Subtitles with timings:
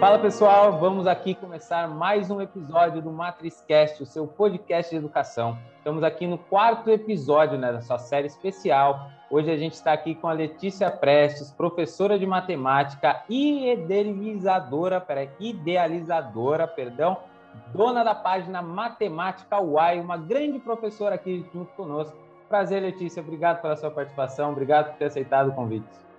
[0.00, 5.58] Fala pessoal, vamos aqui começar mais um episódio do MatrizCast, o seu podcast de educação.
[5.76, 9.10] Estamos aqui no quarto episódio né, da sua série especial.
[9.30, 15.28] Hoje a gente está aqui com a Letícia Prestes, professora de matemática e idealizadora, peraí,
[15.38, 17.18] idealizadora, perdão,
[17.74, 22.16] dona da página Matemática UAI, uma grande professora aqui junto conosco.
[22.48, 26.09] Prazer, Letícia, obrigado pela sua participação, obrigado por ter aceitado o convite.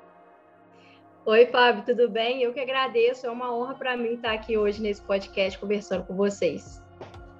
[1.23, 2.41] Oi, Fábio, tudo bem?
[2.41, 6.15] Eu que agradeço, é uma honra para mim estar aqui hoje nesse podcast conversando com
[6.15, 6.83] vocês.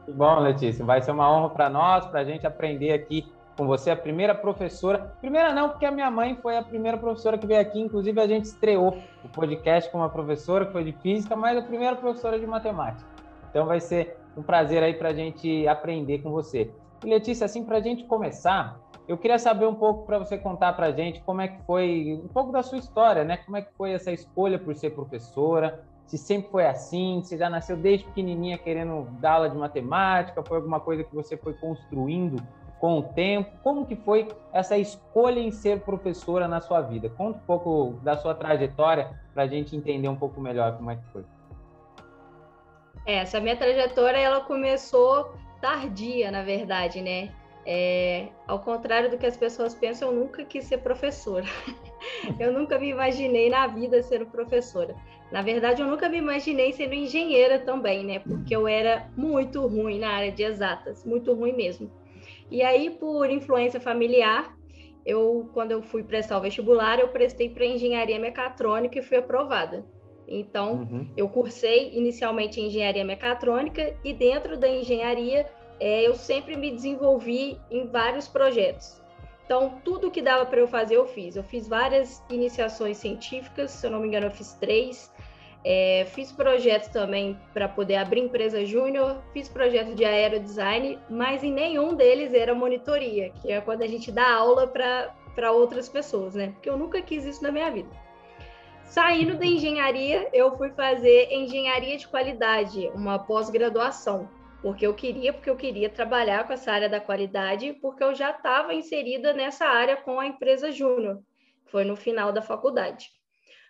[0.05, 3.25] Que bom, Letícia, vai ser uma honra para nós, para a gente aprender aqui
[3.57, 5.11] com você, a primeira professora.
[5.19, 8.27] Primeira não, porque a minha mãe foi a primeira professora que veio aqui, inclusive a
[8.27, 12.39] gente estreou o podcast com uma professora que foi de física, mas a primeira professora
[12.39, 13.09] de matemática.
[13.49, 16.69] Então vai ser um prazer aí para a gente aprender com você.
[17.03, 20.73] E Letícia, assim, para a gente começar, eu queria saber um pouco para você contar
[20.73, 23.37] para a gente como é que foi, um pouco da sua história, né?
[23.37, 25.83] Como é que foi essa escolha por ser professora?
[26.05, 30.57] Se sempre foi assim, se já nasceu desde pequenininha querendo dar aula de matemática, foi
[30.57, 32.41] alguma coisa que você foi construindo
[32.79, 33.51] com o tempo?
[33.63, 37.09] Como que foi essa escolha em ser professora na sua vida?
[37.09, 40.95] Conta um pouco da sua trajetória para a gente entender um pouco melhor como é
[40.95, 41.23] que foi.
[43.05, 47.29] Essa minha trajetória ela começou tardia, na verdade, né?
[47.63, 51.45] É, ao contrário do que as pessoas pensam, eu nunca quis ser professora.
[52.39, 54.95] eu nunca me imaginei na vida ser professora.
[55.31, 58.19] Na verdade, eu nunca me imaginei sendo engenheira também, né?
[58.19, 61.89] Porque eu era muito ruim na área de exatas, muito ruim mesmo.
[62.49, 64.53] E aí, por influência familiar,
[65.05, 69.85] eu, quando eu fui prestar o vestibular, eu prestei para engenharia mecatrônica e fui aprovada.
[70.39, 71.07] Então, uhum.
[71.17, 75.45] eu cursei inicialmente engenharia mecatrônica e dentro da engenharia
[75.79, 79.01] é, eu sempre me desenvolvi em vários projetos.
[79.45, 81.35] Então, tudo que dava para eu fazer, eu fiz.
[81.35, 85.11] Eu fiz várias iniciações científicas, se eu não me engano, eu fiz três.
[85.63, 91.51] É, fiz projetos também para poder abrir empresa júnior, fiz projetos de aerodesign, mas em
[91.51, 96.47] nenhum deles era monitoria, que é quando a gente dá aula para outras pessoas, né?
[96.53, 97.89] Porque eu nunca quis isso na minha vida.
[98.91, 104.29] Saindo da engenharia, eu fui fazer engenharia de qualidade, uma pós-graduação
[104.61, 108.31] porque eu queria, porque eu queria trabalhar com essa área da qualidade, porque eu já
[108.31, 111.21] estava inserida nessa área com a empresa Júnior,
[111.67, 113.09] foi no final da faculdade.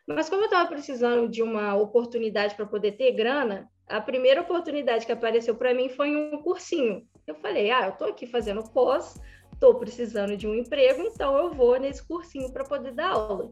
[0.07, 5.05] Mas como eu estava precisando de uma oportunidade para poder ter grana, a primeira oportunidade
[5.05, 7.07] que apareceu para mim foi um cursinho.
[7.27, 9.21] Eu falei, ah, eu estou aqui fazendo pós,
[9.53, 13.49] estou precisando de um emprego, então eu vou nesse cursinho para poder dar aula.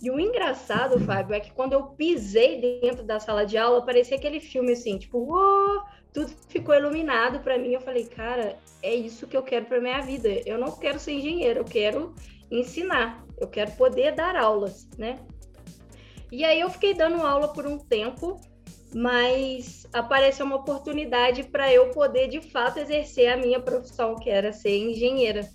[0.00, 4.16] E o engraçado, Fábio, é que quando eu pisei dentro da sala de aula, parecia
[4.16, 5.82] aquele filme assim, tipo, uou,
[6.12, 7.72] tudo ficou iluminado para mim.
[7.72, 10.28] Eu falei, cara, é isso que eu quero para minha vida.
[10.46, 12.14] Eu não quero ser engenheiro, eu quero
[12.50, 15.18] ensinar, eu quero poder dar aulas, né?
[16.30, 18.40] E aí eu fiquei dando aula por um tempo,
[18.94, 24.52] mas apareceu uma oportunidade para eu poder de fato exercer a minha profissão, que era
[24.52, 25.48] ser engenheira.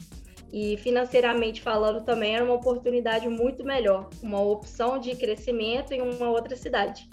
[0.54, 6.30] E financeiramente falando também era uma oportunidade muito melhor, uma opção de crescimento em uma
[6.30, 7.10] outra cidade.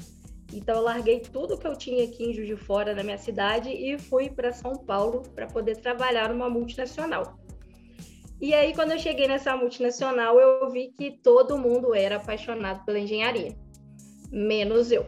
[0.53, 3.71] Então eu larguei tudo que eu tinha aqui em Juiz de Fora, na minha cidade,
[3.71, 7.39] e fui para São Paulo para poder trabalhar numa multinacional.
[8.43, 12.99] E aí, quando eu cheguei nessa multinacional, eu vi que todo mundo era apaixonado pela
[12.99, 13.56] engenharia,
[14.31, 15.06] menos eu.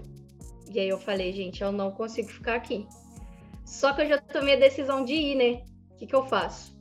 [0.73, 2.87] E aí eu falei, gente, eu não consigo ficar aqui.
[3.67, 5.65] Só que eu já tomei a decisão de ir, né?
[5.91, 6.75] O que, que eu faço?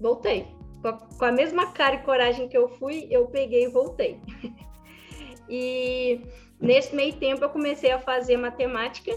[0.00, 0.61] Voltei
[1.18, 4.18] com a, mesma cara e coragem que eu fui, eu peguei e voltei.
[5.48, 6.20] e
[6.60, 9.12] nesse meio tempo eu comecei a fazer matemática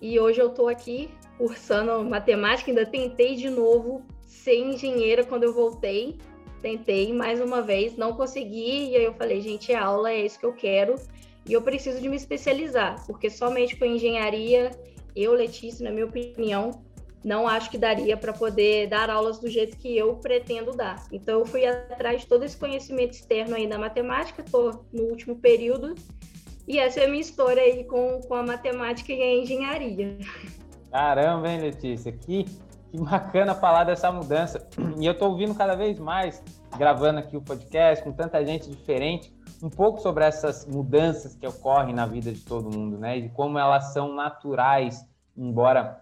[0.00, 5.52] e hoje eu estou aqui cursando matemática, ainda tentei de novo ser engenheira quando eu
[5.52, 6.18] voltei.
[6.60, 10.40] Tentei mais uma vez, não consegui, e aí eu falei, gente, a aula é isso
[10.40, 10.96] que eu quero,
[11.46, 14.72] e eu preciso de me especializar, porque somente com engenharia,
[15.14, 16.82] eu, Letícia, na minha opinião,
[17.24, 21.04] não acho que daria para poder dar aulas do jeito que eu pretendo dar.
[21.12, 25.36] Então, eu fui atrás de todo esse conhecimento externo aí da matemática, estou no último
[25.36, 25.94] período,
[26.66, 30.18] e essa é a minha história aí com, com a matemática e a engenharia.
[30.90, 32.12] Caramba, hein, Letícia?
[32.12, 32.44] Que,
[32.90, 34.68] que bacana falar dessa mudança.
[34.98, 36.42] E eu estou ouvindo cada vez mais,
[36.76, 41.94] gravando aqui o podcast, com tanta gente diferente, um pouco sobre essas mudanças que ocorrem
[41.94, 43.16] na vida de todo mundo, né?
[43.16, 45.04] E como elas são naturais,
[45.36, 46.00] embora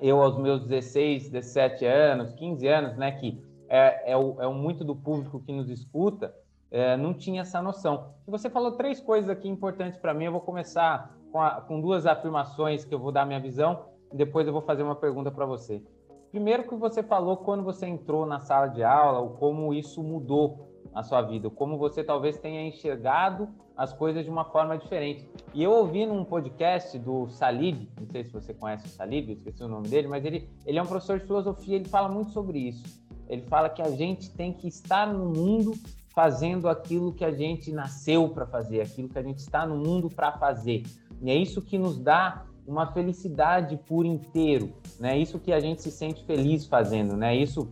[0.00, 4.54] eu aos meus 16, 17 anos, 15 anos, né, que é, é, o, é o
[4.54, 6.34] muito do público que nos escuta,
[6.70, 8.10] é, não tinha essa noção.
[8.26, 10.24] E você falou três coisas aqui importantes para mim.
[10.24, 14.16] Eu vou começar com, a, com, duas afirmações que eu vou dar minha visão e
[14.16, 15.82] depois eu vou fazer uma pergunta para você.
[16.30, 20.68] Primeiro que você falou quando você entrou na sala de aula, ou como isso mudou
[20.96, 25.28] a sua vida, como você talvez tenha enxergado as coisas de uma forma diferente.
[25.52, 29.62] E eu ouvi num podcast do Salib, não sei se você conhece o Salib, esqueci
[29.62, 32.60] o nome dele, mas ele, ele é um professor de filosofia, ele fala muito sobre
[32.60, 32.82] isso.
[33.28, 35.74] Ele fala que a gente tem que estar no mundo
[36.14, 40.08] fazendo aquilo que a gente nasceu para fazer, aquilo que a gente está no mundo
[40.08, 40.82] para fazer.
[41.20, 45.18] E é isso que nos dá uma felicidade por inteiro, né?
[45.18, 47.36] Isso que a gente se sente feliz fazendo, né?
[47.36, 47.70] Isso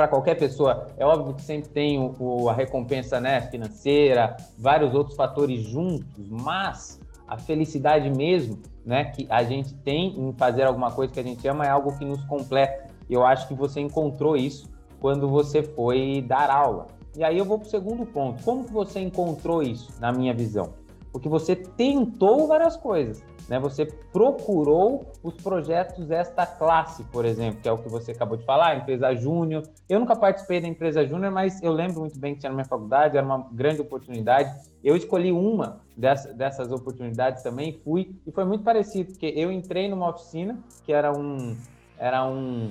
[0.00, 4.94] para qualquer pessoa, é óbvio que sempre tem o, o, a recompensa né, financeira, vários
[4.94, 6.98] outros fatores juntos, mas
[7.28, 11.46] a felicidade mesmo, né, que a gente tem em fazer alguma coisa que a gente
[11.46, 12.86] ama é algo que nos completa.
[13.10, 16.86] Eu acho que você encontrou isso quando você foi dar aula.
[17.14, 18.42] E aí eu vou para o segundo ponto.
[18.42, 20.72] Como que você encontrou isso, na minha visão?
[21.12, 23.22] Porque você tentou várias coisas.
[23.50, 23.58] Né?
[23.58, 28.44] Você procurou os projetos desta classe, por exemplo, que é o que você acabou de
[28.44, 29.64] falar, empresa júnior.
[29.88, 32.64] Eu nunca participei da empresa júnior, mas eu lembro muito bem que tinha na minha
[32.64, 34.48] faculdade, era uma grande oportunidade.
[34.84, 39.88] Eu escolhi uma dessas, dessas oportunidades também, fui, e foi muito parecido, porque eu entrei
[39.88, 40.56] numa oficina,
[40.86, 41.56] que era um,
[41.98, 42.68] era um,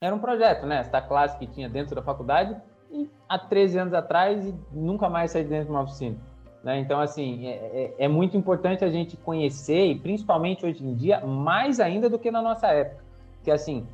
[0.00, 0.80] era um projeto, né?
[0.80, 2.60] Esta classe que tinha dentro da faculdade,
[2.90, 6.31] e há 13 anos atrás, e nunca mais saí dentro de uma oficina.
[6.62, 6.78] Né?
[6.78, 11.20] Então, assim, é, é, é, muito importante a gente conhecer, e principalmente hoje em dia,
[11.20, 13.02] mais ainda do que na nossa época.
[13.42, 13.86] Que, assim,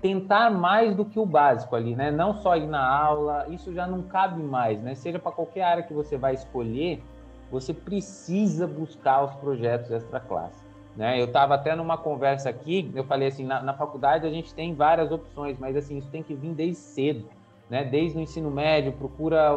[0.00, 2.10] tentar mais do que o básico ali, né?
[2.10, 4.94] Não só ir na aula, isso já não cabe mais, né?
[4.94, 7.02] Seja para qualquer área que você vai escolher,
[7.50, 10.64] você precisa buscar os projetos extra classe.
[10.96, 11.20] Né?
[11.20, 14.74] Eu estava até numa conversa aqui, eu falei assim, na, na faculdade a gente tem
[14.74, 17.28] várias opções, mas assim, isso tem que vir desde cedo
[17.68, 17.84] né?
[17.84, 19.50] Desde o ensino médio, procura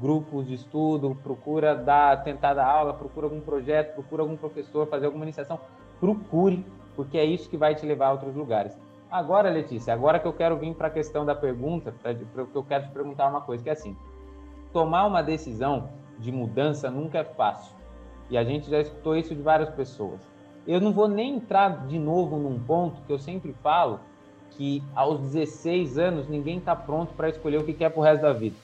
[0.00, 5.06] grupos de estudo, procura dar, tentar dar aula, procura algum projeto, procura algum professor, fazer
[5.06, 5.58] alguma iniciação,
[6.00, 6.64] procure,
[6.94, 8.76] porque é isso que vai te levar a outros lugares.
[9.10, 11.94] Agora, Letícia, agora que eu quero vir para a questão da pergunta,
[12.32, 13.96] porque eu quero te perguntar uma coisa, que é assim,
[14.72, 17.74] tomar uma decisão de mudança nunca é fácil.
[18.28, 20.20] E a gente já escutou isso de várias pessoas.
[20.66, 24.00] Eu não vou nem entrar de novo num ponto que eu sempre falo,
[24.56, 28.22] que aos 16 anos ninguém está pronto para escolher o que quer para o resto
[28.22, 28.56] da vida.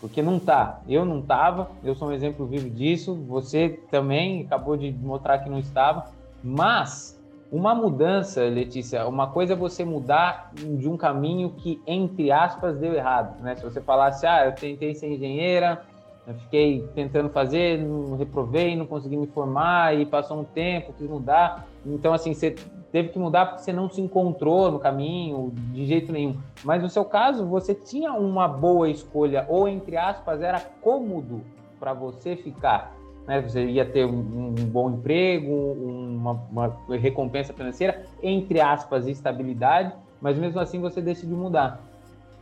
[0.00, 0.80] Porque não tá.
[0.88, 5.48] Eu não estava, eu sou um exemplo vivo disso, você também acabou de mostrar que
[5.48, 6.06] não estava.
[6.42, 7.18] Mas
[7.50, 12.94] uma mudança, Letícia, uma coisa é você mudar de um caminho que, entre aspas, deu
[12.94, 13.40] errado.
[13.40, 13.54] Né?
[13.54, 15.82] Se você falasse, ah, eu tentei ser engenheira,
[16.26, 21.08] eu fiquei tentando fazer, não reprovei, não consegui me formar e passou um tempo, quis
[21.08, 21.66] mudar.
[21.86, 22.56] Então, assim, você
[22.94, 26.36] teve que mudar porque você não se encontrou no caminho de jeito nenhum.
[26.62, 31.40] Mas no seu caso, você tinha uma boa escolha, ou entre aspas, era cômodo
[31.80, 32.94] para você ficar.
[33.26, 33.42] Né?
[33.42, 40.38] Você ia ter um, um bom emprego, uma, uma, recompensa financeira, entre aspas, estabilidade, mas
[40.38, 41.82] mesmo assim você decidiu mudar.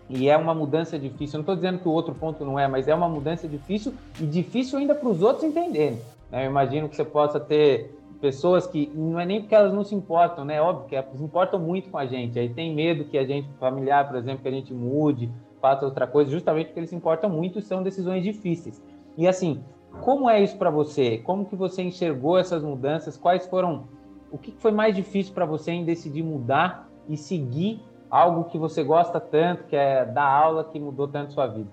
[0.07, 1.39] E é uma mudança difícil.
[1.39, 4.27] Não estou dizendo que o outro ponto não é, mas é uma mudança difícil e
[4.27, 5.99] difícil ainda para os outros entenderem.
[6.31, 6.45] Né?
[6.45, 9.97] Eu imagino que você possa ter pessoas que não é nem porque elas não se
[9.97, 10.63] importam, né?
[10.63, 12.39] Óbvio que elas importam muito com a gente.
[12.39, 15.29] Aí tem medo que a gente, familiar, por exemplo, que a gente mude,
[15.61, 18.81] faça outra coisa, justamente porque eles se importam muito e são decisões difíceis.
[19.19, 19.65] E assim,
[20.01, 21.19] como é isso para você?
[21.19, 23.17] Como que você enxergou essas mudanças?
[23.17, 23.89] Quais foram
[24.31, 28.85] o que foi mais difícil para você em decidir mudar e seguir algo que você
[28.85, 31.69] gosta tanto, que é dar aula, que mudou tanto sua vida?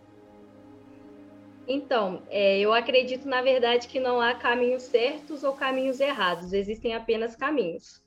[1.71, 6.95] Então, é, eu acredito, na verdade, que não há caminhos certos ou caminhos errados, existem
[6.95, 8.04] apenas caminhos.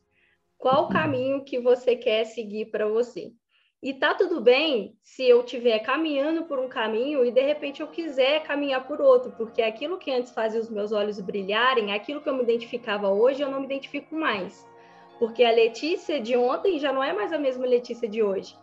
[0.59, 3.31] Qual o caminho que você quer seguir para você?
[3.81, 7.87] E tá tudo bem se eu estiver caminhando por um caminho e de repente eu
[7.87, 12.29] quiser caminhar por outro, porque aquilo que antes fazia os meus olhos brilharem, aquilo que
[12.29, 14.69] eu me identificava hoje, eu não me identifico mais.
[15.21, 18.57] Porque a Letícia de ontem já não é mais a mesma Letícia de hoje.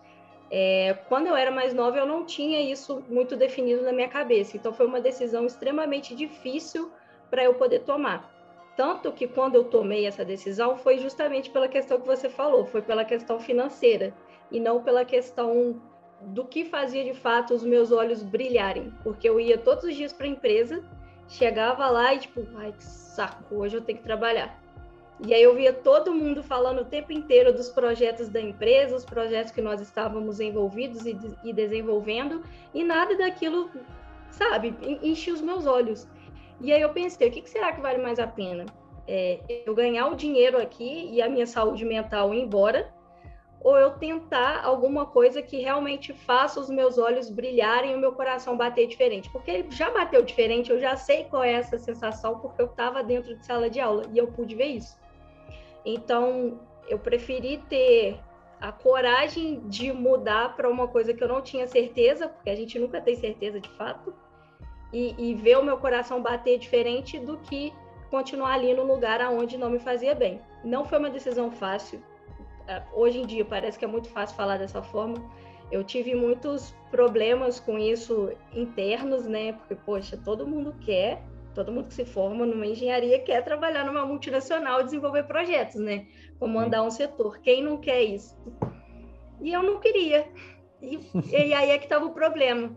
[0.51, 4.57] É, quando eu era mais nova, eu não tinha isso muito definido na minha cabeça.
[4.57, 6.91] Então, foi uma decisão extremamente difícil
[7.29, 8.31] para eu poder tomar.
[8.75, 12.81] Tanto que quando eu tomei essa decisão, foi justamente pela questão que você falou, foi
[12.81, 14.13] pela questão financeira,
[14.51, 15.81] e não pela questão
[16.21, 18.93] do que fazia de fato os meus olhos brilharem.
[19.03, 20.83] Porque eu ia todos os dias para a empresa,
[21.27, 24.59] chegava lá e, tipo, ai que saco, hoje eu tenho que trabalhar.
[25.25, 29.03] E aí eu via todo mundo falando o tempo inteiro dos projetos da empresa, os
[29.03, 32.41] projetos que nós estávamos envolvidos e, e desenvolvendo,
[32.73, 33.69] e nada daquilo,
[34.31, 34.73] sabe,
[35.03, 36.07] enchia os meus olhos.
[36.61, 38.65] E aí eu pensei, o que, que será que vale mais a pena?
[39.05, 42.93] É, eu ganhar o dinheiro aqui e a minha saúde mental ir embora,
[43.61, 48.13] ou eu tentar alguma coisa que realmente faça os meus olhos brilharem e o meu
[48.13, 49.29] coração bater diferente.
[49.31, 53.35] Porque já bateu diferente, eu já sei qual é essa sensação, porque eu estava dentro
[53.35, 54.97] de sala de aula e eu pude ver isso.
[55.86, 58.19] Então, eu preferi ter
[58.59, 62.77] a coragem de mudar para uma coisa que eu não tinha certeza, porque a gente
[62.77, 64.13] nunca tem certeza de fato,
[64.91, 67.74] e, e ver o meu coração bater diferente do que
[68.09, 70.41] continuar ali no lugar aonde não me fazia bem.
[70.63, 72.01] Não foi uma decisão fácil.
[72.67, 75.15] É, hoje em dia parece que é muito fácil falar dessa forma.
[75.71, 79.53] Eu tive muitos problemas com isso internos, né?
[79.53, 81.21] Porque, poxa, todo mundo quer,
[81.53, 86.07] todo mundo que se forma numa engenharia quer trabalhar numa multinacional, desenvolver projetos, né?
[86.39, 87.39] Comandar um setor.
[87.39, 88.37] Quem não quer isso?
[89.41, 90.27] E eu não queria.
[90.81, 90.99] E,
[91.31, 92.75] e aí é que estava o problema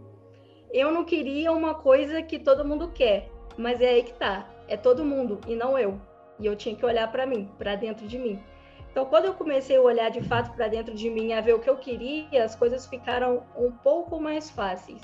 [0.73, 4.49] eu não queria uma coisa que todo mundo quer, mas é aí que tá.
[4.67, 6.01] É todo mundo e não eu.
[6.41, 8.43] E eu tinha que olhar para mim, para dentro de mim.
[8.91, 11.59] Então, quando eu comecei a olhar de fato para dentro de mim, a ver o
[11.59, 15.01] que eu queria, as coisas ficaram um pouco mais fáceis.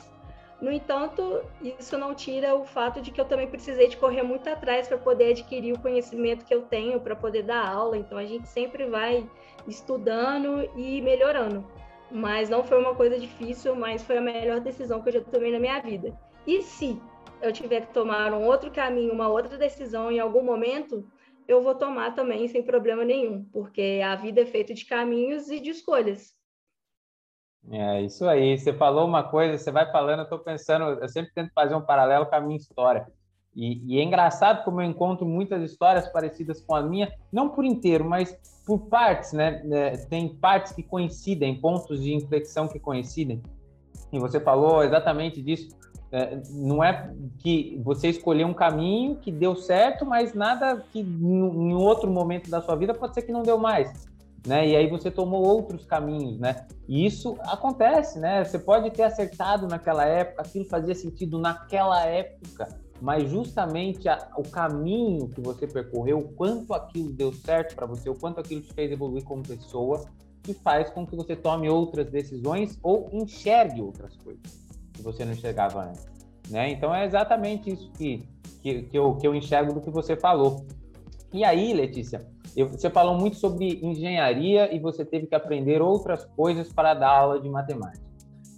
[0.60, 4.48] No entanto, isso não tira o fato de que eu também precisei de correr muito
[4.48, 7.96] atrás para poder adquirir o conhecimento que eu tenho, para poder dar aula.
[7.96, 9.28] Então, a gente sempre vai
[9.66, 11.64] estudando e melhorando
[12.10, 15.52] mas não foi uma coisa difícil, mas foi a melhor decisão que eu já tomei
[15.52, 16.18] na minha vida.
[16.46, 17.00] E se
[17.42, 21.06] eu tiver que tomar um outro caminho, uma outra decisão em algum momento,
[21.46, 25.60] eu vou tomar também sem problema nenhum, porque a vida é feita de caminhos e
[25.60, 26.36] de escolhas.
[27.70, 28.58] É isso aí.
[28.58, 31.82] Você falou uma coisa, você vai falando, eu estou pensando, eu sempre tento fazer um
[31.82, 33.06] paralelo com a minha história.
[33.54, 37.64] E, e, é engraçado como eu encontro muitas histórias parecidas com a minha, não por
[37.64, 39.62] inteiro, mas por partes, né?
[39.72, 43.42] É, tem partes que coincidem, pontos de inflexão que coincidem.
[44.12, 45.76] E você falou exatamente disso.
[46.10, 51.74] É, não é que você escolheu um caminho que deu certo, mas nada que em
[51.74, 54.08] outro momento da sua vida pode ser que não deu mais.
[54.46, 54.68] Né?
[54.68, 56.66] E aí você tomou outros caminhos, né?
[56.88, 58.44] E isso acontece, né?
[58.44, 62.68] Você pode ter acertado naquela época, aquilo fazia sentido naquela época,
[63.00, 68.08] mas justamente a, o caminho que você percorreu, o quanto aquilo deu certo para você,
[68.08, 70.04] o quanto aquilo te fez evoluir como pessoa,
[70.42, 75.32] que faz com que você tome outras decisões ou enxergue outras coisas que você não
[75.32, 76.06] enxergava antes.
[76.50, 76.70] Né?
[76.70, 78.26] Então é exatamente isso que,
[78.62, 80.66] que, que, eu, que eu enxergo do que você falou.
[81.32, 86.24] E aí, Letícia, eu, você falou muito sobre engenharia e você teve que aprender outras
[86.24, 88.06] coisas para dar aula de matemática.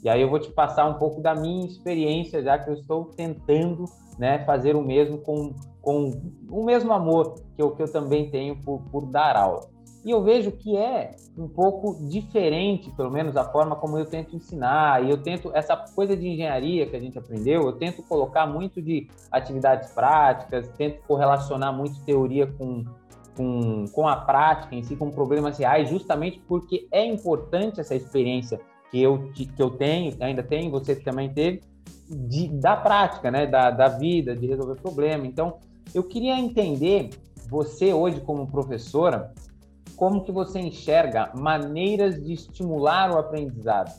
[0.03, 3.07] E aí eu vou te passar um pouco da minha experiência, já que eu estou
[3.07, 3.85] tentando
[4.19, 6.11] né, fazer o mesmo com, com
[6.49, 9.69] o mesmo amor que eu, que eu também tenho por, por dar aula.
[10.05, 14.35] E eu vejo que é um pouco diferente, pelo menos a forma como eu tento
[14.35, 15.05] ensinar.
[15.05, 18.81] E eu tento, essa coisa de engenharia que a gente aprendeu, eu tento colocar muito
[18.81, 22.85] de atividades práticas, tento correlacionar muito teoria com,
[23.37, 28.59] com, com a prática em si, com problemas reais, justamente porque é importante essa experiência
[28.91, 31.63] que eu, que eu tenho, ainda tenho, você também teve,
[32.09, 33.47] de, da prática, né?
[33.47, 35.27] Da, da vida, de resolver problema.
[35.27, 35.59] Então,
[35.95, 37.11] eu queria entender,
[37.49, 39.33] você hoje como professora,
[40.01, 43.93] como que você enxerga maneiras de estimular o aprendizado?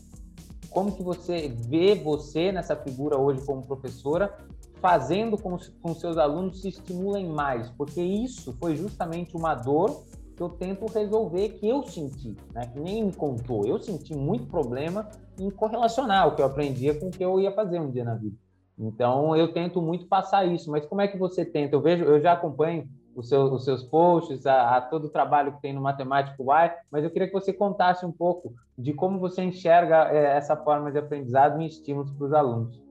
[0.72, 4.36] Como que você vê você nessa figura hoje como professora
[4.82, 7.70] fazendo com com seus alunos se estimulem mais?
[7.70, 10.04] Porque isso foi justamente uma dor
[10.36, 12.66] que eu tento resolver, que eu senti, né?
[12.66, 13.68] que nem me contou.
[13.68, 15.08] Eu senti muito problema
[15.40, 18.16] em correlacionar o que eu aprendia com o que eu ia fazer um dia na
[18.16, 18.36] vida.
[18.76, 20.72] Então, eu tento muito passar isso.
[20.72, 21.76] Mas como é que você tenta?
[21.76, 25.54] Eu vejo, eu já acompanho os seus, os seus posts, a, a, todo o trabalho
[25.54, 29.20] que tem no Matemático Y, mas eu queria que você contasse um pouco de como
[29.20, 32.82] você enxerga é, essa forma de aprendizado e estímulos para os alunos.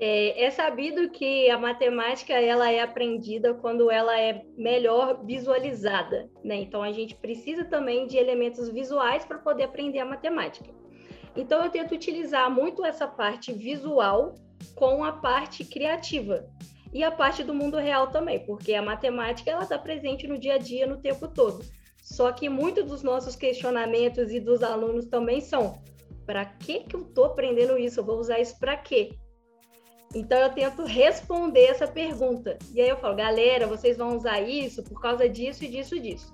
[0.00, 6.56] É, é, sabido que a matemática ela é aprendida quando ela é melhor visualizada, né?
[6.56, 10.68] Então a gente precisa também de elementos visuais para poder aprender a matemática.
[11.36, 14.34] Então eu tento utilizar muito essa parte visual
[14.74, 16.44] com a parte criativa
[16.94, 20.54] e a parte do mundo real também, porque a matemática ela está presente no dia
[20.54, 21.64] a dia, no tempo todo.
[22.00, 25.82] Só que muitos dos nossos questionamentos e dos alunos também são:
[26.24, 27.98] para que que eu estou aprendendo isso?
[27.98, 29.12] Eu vou usar isso para quê?
[30.14, 32.56] Então eu tento responder essa pergunta.
[32.72, 36.00] E aí eu falo, galera, vocês vão usar isso por causa disso e disso e
[36.00, 36.32] disso.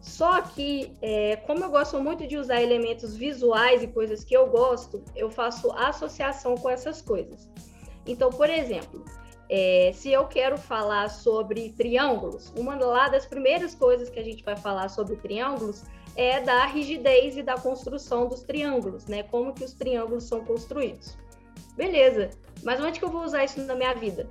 [0.00, 4.46] Só que, é, como eu gosto muito de usar elementos visuais e coisas que eu
[4.48, 7.50] gosto, eu faço associação com essas coisas.
[8.06, 9.04] Então, por exemplo,
[9.52, 14.44] é, se eu quero falar sobre triângulos, uma lá das primeiras coisas que a gente
[14.44, 15.82] vai falar sobre triângulos
[16.14, 19.24] é da rigidez e da construção dos triângulos, né?
[19.24, 21.18] Como que os triângulos são construídos.
[21.76, 22.30] Beleza.
[22.62, 24.28] Mas onde que eu vou usar isso na minha vida?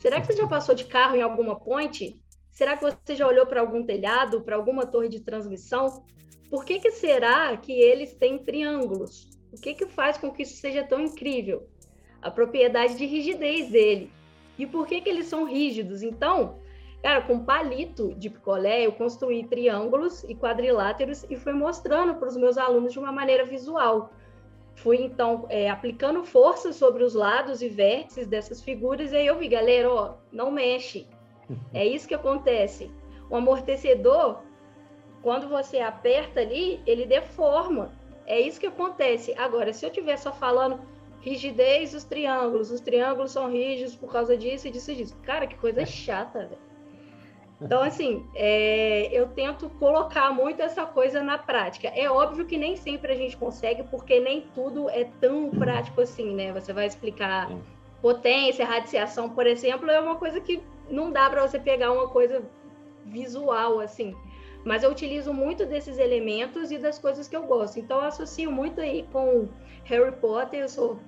[0.00, 2.20] Será que você já passou de carro em alguma ponte?
[2.50, 6.02] Será que você já olhou para algum telhado, para alguma torre de transmissão?
[6.50, 9.28] Por que, que será que eles têm triângulos?
[9.52, 11.68] O que, que faz com que isso seja tão incrível?
[12.20, 14.10] A propriedade de rigidez dele.
[14.62, 16.02] E por que, que eles são rígidos?
[16.02, 16.58] Então,
[17.02, 22.36] Cara, com palito de picolé, eu construí triângulos e quadriláteros e fui mostrando para os
[22.36, 24.10] meus alunos de uma maneira visual.
[24.74, 29.38] Fui, então, é, aplicando força sobre os lados e vértices dessas figuras, e aí eu
[29.38, 31.06] vi, galera, ó, não mexe.
[31.74, 32.92] É isso que acontece.
[33.28, 34.42] O amortecedor,
[35.20, 37.90] quando você aperta ali, ele deforma.
[38.24, 39.34] É isso que acontece.
[39.36, 40.80] Agora, se eu estiver só falando
[41.20, 45.16] rigidez dos triângulos, os triângulos são rígidos por causa disso e disso e disso.
[45.22, 46.70] Cara, que coisa chata, velho.
[47.60, 51.88] Então, assim, é, eu tento colocar muito essa coisa na prática.
[51.88, 56.34] É óbvio que nem sempre a gente consegue, porque nem tudo é tão prático assim,
[56.34, 56.52] né?
[56.52, 57.50] Você vai explicar
[58.00, 62.42] potência, radiação, por exemplo, é uma coisa que não dá para você pegar uma coisa
[63.04, 64.16] visual assim.
[64.64, 67.78] Mas eu utilizo muito desses elementos e das coisas que eu gosto.
[67.78, 69.48] Então, eu associo muito aí com
[69.84, 70.60] Harry Potter.
[70.60, 70.98] Eu sou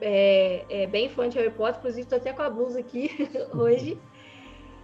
[0.00, 3.10] é, é, bem fã de Harry Potter, inclusive estou até com a blusa aqui
[3.52, 3.98] hoje.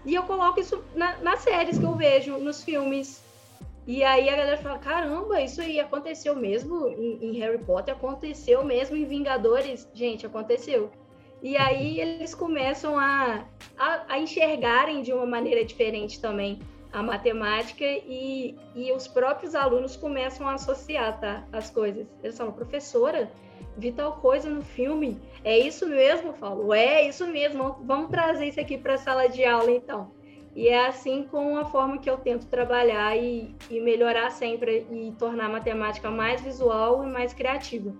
[0.04, 3.22] E eu coloco isso na, nas séries que eu vejo, nos filmes.
[3.86, 8.64] E aí a galera fala: caramba, isso aí aconteceu mesmo em, em Harry Potter, aconteceu
[8.64, 9.88] mesmo em Vingadores.
[9.94, 10.90] Gente, aconteceu.
[11.42, 13.46] E aí eles começam a,
[13.78, 16.58] a, a, enxergarem de uma maneira diferente também
[16.92, 22.06] a matemática e, e os próprios alunos começam a associar tá, as coisas.
[22.22, 23.30] Eles falam, professora,
[23.76, 25.20] vi tal coisa no filme.
[25.44, 26.72] É isso mesmo, falo.
[26.74, 27.76] É isso mesmo.
[27.84, 30.10] Vamos trazer isso aqui para a sala de aula, então.
[30.54, 35.12] E é assim com a forma que eu tento trabalhar e, e melhorar sempre e
[35.18, 37.92] tornar a matemática mais visual e mais criativa.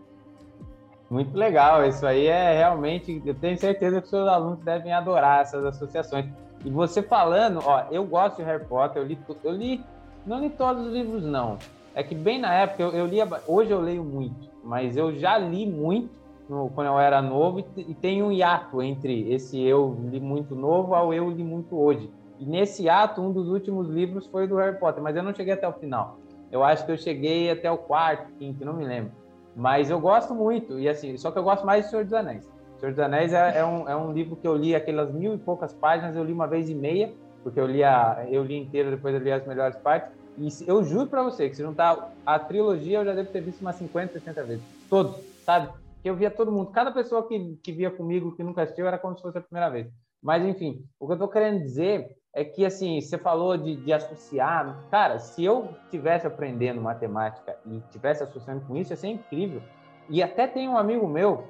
[1.09, 3.23] Muito legal, isso aí é realmente.
[3.25, 6.27] Eu tenho certeza que os seus alunos devem adorar essas associações.
[6.65, 9.85] E você falando, ó, eu gosto de Harry Potter, eu li, eu li
[10.27, 11.59] não li todos os livros, não.
[11.95, 15.39] É que bem na época eu, eu lia, hoje eu leio muito, mas eu já
[15.39, 16.11] li muito
[16.49, 20.55] no, quando eu era novo e, e tem um hiato entre esse eu li muito
[20.55, 22.11] novo ao eu li muito hoje.
[22.39, 25.53] E nesse ato, um dos últimos livros foi do Harry Potter, mas eu não cheguei
[25.53, 26.19] até o final.
[26.51, 29.13] Eu acho que eu cheguei até o quarto, quinto, não me lembro.
[29.55, 32.51] Mas eu gosto muito, e assim, só que eu gosto mais de Senhor dos Anéis.
[32.81, 35.39] Senhor dos Anéis é, é, um, é um livro que eu li aquelas mil e
[35.39, 38.91] poucas páginas, eu li uma vez e meia, porque eu li, a, eu li inteiro,
[38.91, 40.11] depois eu li as melhores partes.
[40.39, 43.61] E eu juro para você que se juntar a trilogia, eu já devo ter visto
[43.61, 44.65] umas 50, 60 vezes.
[44.89, 45.15] Todos,
[45.45, 45.71] sabe?
[46.03, 46.71] Que eu via todo mundo.
[46.71, 49.69] Cada pessoa que, que via comigo, que nunca assistiu, era como se fosse a primeira
[49.69, 49.89] vez.
[50.23, 53.93] Mas, enfim, o que eu tô querendo dizer é que, assim, você falou de, de
[53.93, 54.79] associar.
[54.91, 59.61] Cara, se eu tivesse aprendendo matemática e tivesse associando com isso, ia ser incrível.
[60.09, 61.45] E até tem um amigo meu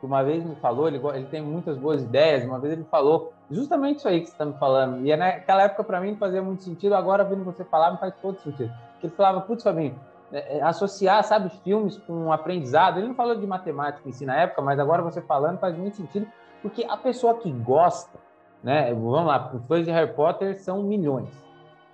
[0.00, 3.32] que uma vez me falou, ele, ele tem muitas boas ideias, uma vez ele falou
[3.50, 5.04] justamente isso aí que você está me falando.
[5.04, 8.14] E é naquela época, para mim, fazia muito sentido, agora, vendo você falar, me faz
[8.22, 8.72] todo sentido.
[9.02, 9.94] Ele falava, putz, Fabinho,
[10.32, 12.98] é, é, associar, sabe, filmes com aprendizado.
[12.98, 15.96] Ele não falou de matemática em si na época, mas agora você falando faz muito
[15.96, 16.26] sentido,
[16.60, 18.18] porque a pessoa que gosta,
[18.62, 21.30] né, vamos lá, os fãs de Harry Potter são milhões.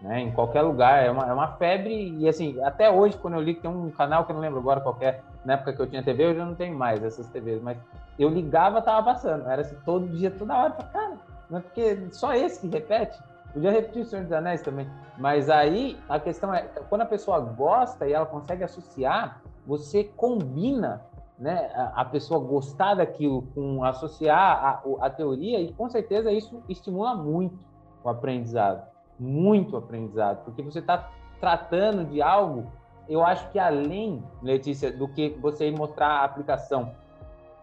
[0.00, 3.40] Né, em qualquer lugar, é uma, é uma febre, e assim, até hoje, quando eu
[3.40, 5.86] li tem um canal que eu não lembro agora qual é, na época que eu
[5.86, 7.78] tinha TV, eu já não tenho mais essas TVs, mas
[8.18, 11.18] eu ligava, tava passando, era assim, todo dia, toda hora, cara,
[11.50, 13.18] não é porque só esse que repete,
[13.52, 17.40] podia repetir o Senhor dos Anéis também, mas aí a questão é, quando a pessoa
[17.40, 21.02] gosta e ela consegue associar, você combina
[21.38, 27.14] né, a, pessoa gostar daquilo com associar a, a teoria e com certeza isso estimula
[27.14, 27.58] muito
[28.02, 28.86] o aprendizado.
[29.18, 32.66] Muito aprendizado, porque você está tratando de algo,
[33.08, 36.92] eu acho que além, Letícia, do que você mostrar a aplicação,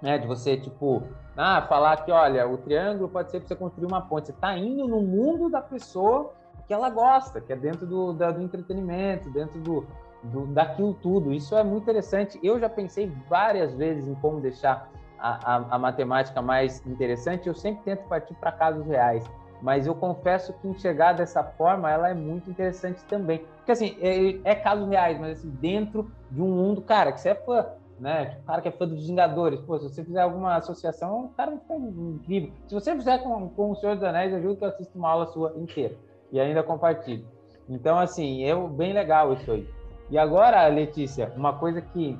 [0.02, 1.04] né, de você, tipo,
[1.38, 4.58] ah, falar que, olha, o triângulo pode ser para você construir uma ponte, você está
[4.58, 6.34] indo no mundo da pessoa
[6.68, 9.86] que ela gosta, que é dentro do, da, do entretenimento, dentro do,
[10.24, 11.32] do, daquilo tudo.
[11.32, 12.40] Isso é muito interessante.
[12.42, 17.48] Eu já pensei várias vezes em como deixar a, a, a matemática mais interessante.
[17.48, 19.24] Eu sempre tento partir para casos reais
[19.62, 23.46] mas eu confesso que enxergar dessa forma ela é muito interessante também.
[23.58, 27.36] Porque assim, é, é reais, mas assim, dentro de um mundo, cara, que você é
[27.36, 27.68] fã,
[28.00, 28.26] né?
[28.26, 31.52] Tipo, cara que é fã dos Vingadores, pô, se você fizer alguma associação, o cara
[31.52, 32.52] vai ficar incrível.
[32.68, 35.10] Se você fizer com, com o Senhor dos Anéis, eu juro que eu assisto uma
[35.10, 35.96] aula sua inteira
[36.32, 37.26] e ainda compartilho.
[37.70, 39.68] Então, assim, é bem legal isso aí.
[40.10, 42.20] E agora, Letícia, uma coisa que,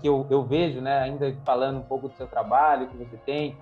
[0.00, 3.54] que eu, eu vejo, né, ainda falando um pouco do seu trabalho que você tem,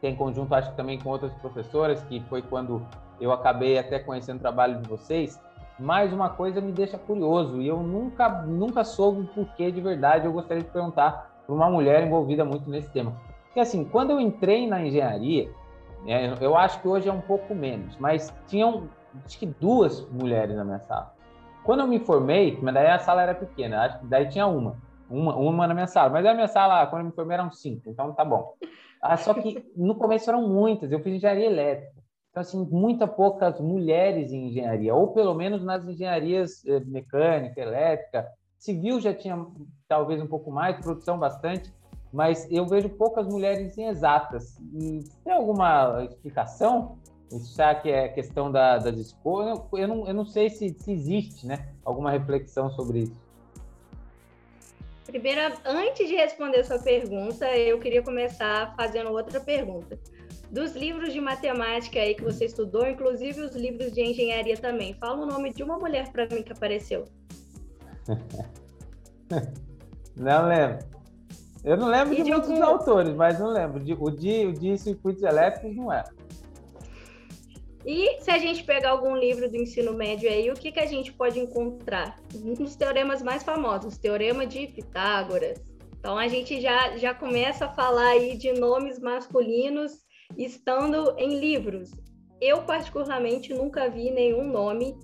[0.00, 2.86] tem conjunto, acho que também com outras professoras, que foi quando
[3.20, 5.40] eu acabei até conhecendo o trabalho de vocês.
[5.78, 10.26] Mais uma coisa me deixa curioso e eu nunca, nunca soube o porquê de verdade.
[10.26, 13.14] Eu gostaria de perguntar para uma mulher envolvida muito nesse tema.
[13.44, 15.50] Porque assim, quando eu entrei na engenharia,
[16.04, 18.88] né, eu acho que hoje é um pouco menos, mas tinham
[19.24, 21.14] acho que duas mulheres na minha sala.
[21.64, 24.76] Quando eu me formei, mas daí a sala era pequena, acho que daí tinha uma,
[25.08, 27.90] uma, uma na minha sala, mas a minha sala, quando eu me formei, eram cinco,
[27.90, 28.54] então tá bom.
[29.00, 31.96] Ah, só que no começo eram muitas, eu fiz engenharia elétrica.
[32.30, 38.28] Então, assim, muita poucas mulheres em engenharia, ou pelo menos nas engenharias eh, mecânica, elétrica,
[38.58, 39.46] civil já tinha
[39.88, 41.72] talvez um pouco mais, produção bastante,
[42.12, 44.58] mas eu vejo poucas mulheres em exatas.
[44.74, 46.98] E tem alguma explicação?
[47.28, 49.60] Será que é questão da, das escolhas?
[49.72, 53.25] Eu não, eu não sei se, se existe né, alguma reflexão sobre isso.
[55.16, 59.98] Primeiro, antes de responder sua pergunta, eu queria começar fazendo outra pergunta.
[60.50, 65.22] Dos livros de matemática aí que você estudou, inclusive os livros de engenharia também, fala
[65.22, 67.06] o nome de uma mulher para mim que apareceu.
[70.14, 70.86] não lembro.
[71.64, 72.64] Eu não lembro de, de, muitos algum...
[72.64, 73.82] autores, mas não lembro.
[73.98, 76.04] O de, o de circuitos elétricos não é.
[77.86, 80.86] E se a gente pegar algum livro do ensino médio aí, o que, que a
[80.86, 82.18] gente pode encontrar?
[82.34, 85.60] Um dos teoremas mais famosos, Teorema de Pitágoras.
[85.96, 89.92] Então a gente já, já começa a falar aí de nomes masculinos
[90.36, 91.92] estando em livros.
[92.40, 94.96] Eu, particularmente, nunca vi nenhum nome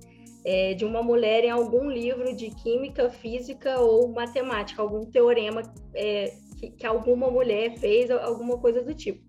[0.45, 5.63] é, de uma mulher em algum livro de química, física ou matemática, algum teorema
[5.95, 9.23] é, que, que alguma mulher fez, alguma coisa do tipo.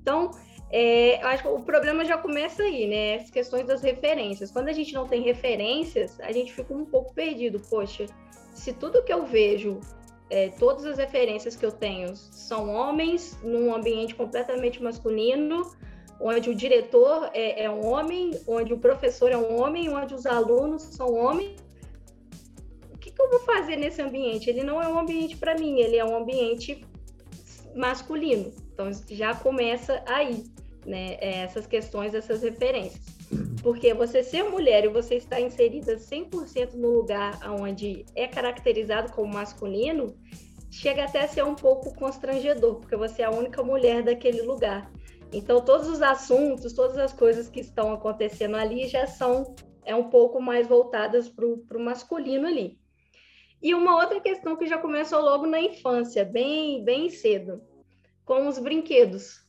[0.00, 0.30] Então,
[0.70, 3.16] é, eu acho que o problema já começa aí, né?
[3.16, 4.50] As questões das referências.
[4.50, 7.60] Quando a gente não tem referências, a gente fica um pouco perdido.
[7.70, 8.06] Poxa,
[8.52, 9.80] se tudo que eu vejo,
[10.28, 15.72] é, todas as referências que eu tenho são homens num ambiente completamente masculino,
[16.20, 20.26] onde o diretor é, é um homem, onde o professor é um homem, onde os
[20.26, 21.56] alunos são homens,
[22.92, 24.50] o que, que eu vou fazer nesse ambiente?
[24.50, 26.84] Ele não é um ambiente para mim, ele é um ambiente
[27.74, 28.52] masculino.
[28.78, 30.44] Então já começa aí
[30.86, 33.18] né, é, essas questões, essas referências.
[33.60, 39.34] Porque você ser mulher e você estar inserida 100% no lugar onde é caracterizado como
[39.34, 40.16] masculino,
[40.70, 44.88] chega até a ser um pouco constrangedor, porque você é a única mulher daquele lugar.
[45.32, 50.08] Então, todos os assuntos, todas as coisas que estão acontecendo ali já são é um
[50.08, 52.78] pouco mais voltadas para o masculino ali.
[53.60, 57.60] E uma outra questão que já começou logo na infância, bem, bem cedo,
[58.28, 59.42] com os brinquedos.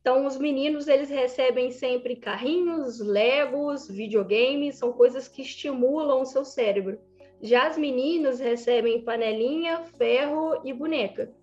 [0.00, 6.44] Então, os meninos, eles recebem sempre carrinhos, legos, videogames, são coisas que estimulam o seu
[6.44, 7.00] cérebro.
[7.42, 11.34] Já as meninas recebem panelinha, ferro e boneca.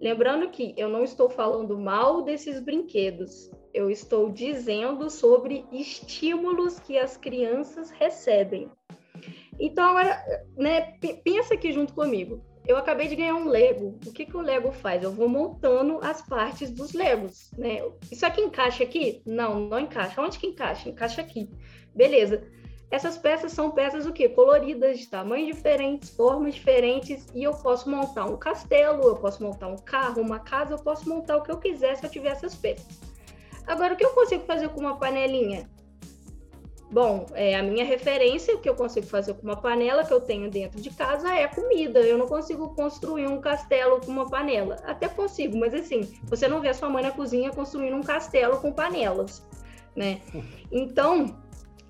[0.00, 6.96] Lembrando que eu não estou falando mal desses brinquedos, eu estou dizendo sobre estímulos que
[6.96, 8.70] as crianças recebem.
[9.58, 10.16] Então, agora,
[10.56, 13.98] né, pensa aqui junto comigo eu acabei de ganhar um Lego.
[14.06, 15.02] O que, que o Lego faz?
[15.02, 17.80] Eu vou montando as partes dos Legos, né?
[18.12, 19.22] Isso aqui encaixa aqui?
[19.24, 20.20] Não, não encaixa.
[20.20, 20.90] Onde que encaixa?
[20.90, 21.48] Encaixa aqui.
[21.94, 22.46] Beleza.
[22.90, 24.28] Essas peças são peças o quê?
[24.28, 29.68] Coloridas, de tamanhos diferentes, formas diferentes, e eu posso montar um castelo, eu posso montar
[29.68, 32.54] um carro, uma casa, eu posso montar o que eu quiser se eu tiver essas
[32.54, 33.00] peças.
[33.66, 35.68] Agora, o que eu consigo fazer com uma panelinha?
[36.90, 40.22] Bom, é, a minha referência, o que eu consigo fazer com uma panela que eu
[40.22, 42.00] tenho dentro de casa é comida.
[42.00, 44.76] Eu não consigo construir um castelo com uma panela.
[44.86, 48.58] Até consigo, mas assim, você não vê a sua mãe na cozinha construindo um castelo
[48.58, 49.46] com panelas,
[49.94, 50.22] né?
[50.72, 51.38] Então,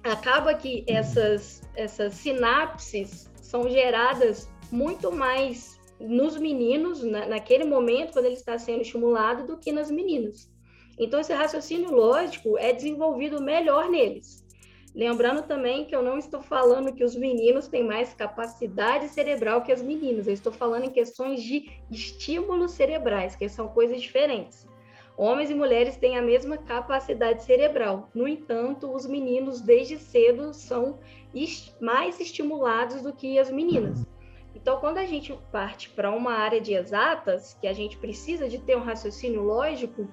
[0.02, 8.26] acaba que essas, essas sinapses são geradas muito mais nos meninos, na, naquele momento, quando
[8.26, 10.50] ele está sendo estimulado, do que nas meninas.
[10.98, 14.47] Então, esse raciocínio lógico é desenvolvido melhor neles.
[14.98, 19.70] Lembrando também que eu não estou falando que os meninos têm mais capacidade cerebral que
[19.70, 24.66] as meninas, eu estou falando em questões de estímulos cerebrais, que são coisas diferentes.
[25.16, 30.98] Homens e mulheres têm a mesma capacidade cerebral, no entanto, os meninos desde cedo são
[31.80, 34.04] mais estimulados do que as meninas.
[34.52, 38.58] Então, quando a gente parte para uma área de exatas, que a gente precisa de
[38.58, 40.08] ter um raciocínio lógico,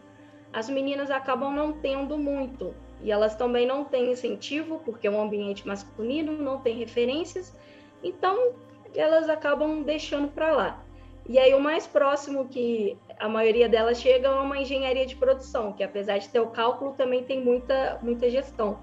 [0.53, 2.84] as meninas acabam não tendo muito.
[3.05, 7.55] E elas também não têm incentivo, porque é um ambiente masculino, não tem referências,
[8.03, 8.53] então
[8.95, 10.83] elas acabam deixando para lá.
[11.29, 15.71] E aí o mais próximo que a maioria delas chega é uma engenharia de produção,
[15.71, 18.79] que apesar de ter o cálculo, também tem muita, muita gestão.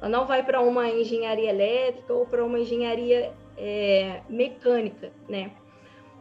[0.00, 5.52] Ela não vai para uma engenharia elétrica ou para uma engenharia é, mecânica, né?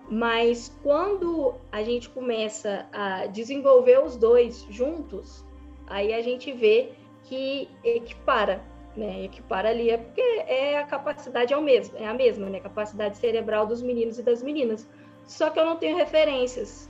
[0.10, 5.46] Mas quando a gente começa a desenvolver os dois juntos,
[5.88, 6.92] aí a gente vê
[7.26, 8.62] que equipara,
[8.96, 9.26] né?
[9.26, 12.60] Equipara ali é porque é a capacidade é, o mesmo, é a mesma, né?
[12.60, 14.88] Capacidade cerebral dos meninos e das meninas.
[15.26, 16.90] Só que eu não tenho referências.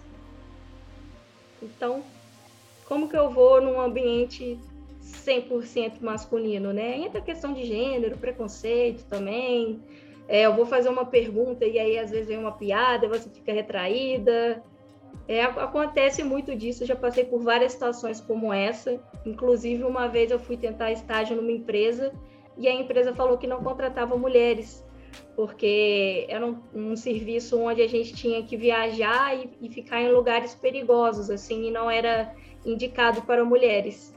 [1.61, 2.03] Então,
[2.85, 4.59] como que eu vou num ambiente
[5.01, 6.97] 100% masculino, né?
[6.97, 9.81] Entra a questão de gênero, preconceito também.
[10.27, 13.53] É, eu vou fazer uma pergunta e aí às vezes vem uma piada, você fica
[13.53, 14.61] retraída.
[15.27, 18.99] É, acontece muito disso, já passei por várias situações como essa.
[19.25, 22.11] Inclusive, uma vez eu fui tentar estágio numa empresa
[22.57, 24.85] e a empresa falou que não contratava mulheres,
[25.35, 30.11] porque era um, um serviço onde a gente tinha que viajar e, e, ficar em
[30.11, 32.33] lugares perigosos, assim, e não era
[32.65, 34.13] indicado para mulheres.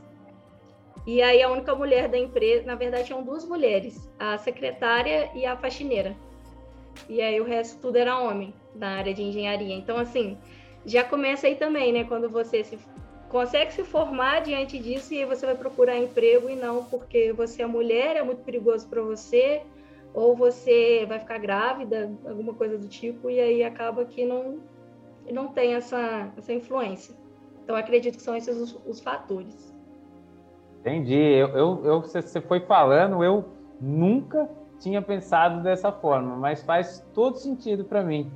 [1.06, 5.46] E aí a única mulher da empresa, na verdade, tinham duas mulheres, a secretária e
[5.46, 6.14] a faxineira.
[7.08, 9.74] E aí o resto tudo era homem na área de engenharia.
[9.74, 10.36] Então, assim,
[10.88, 12.04] já começa aí também, né?
[12.04, 12.78] Quando você se
[13.28, 17.62] consegue se formar diante disso e aí você vai procurar emprego e não porque você
[17.62, 19.62] é mulher, é muito perigoso para você,
[20.14, 24.58] ou você vai ficar grávida, alguma coisa do tipo, e aí acaba que não,
[25.30, 27.14] não tem essa, essa influência.
[27.62, 29.74] Então, acredito que são esses os, os fatores.
[30.80, 31.14] Entendi.
[31.14, 33.44] Eu, eu, eu, você foi falando, eu
[33.78, 34.48] nunca
[34.80, 38.30] tinha pensado dessa forma, mas faz todo sentido para mim.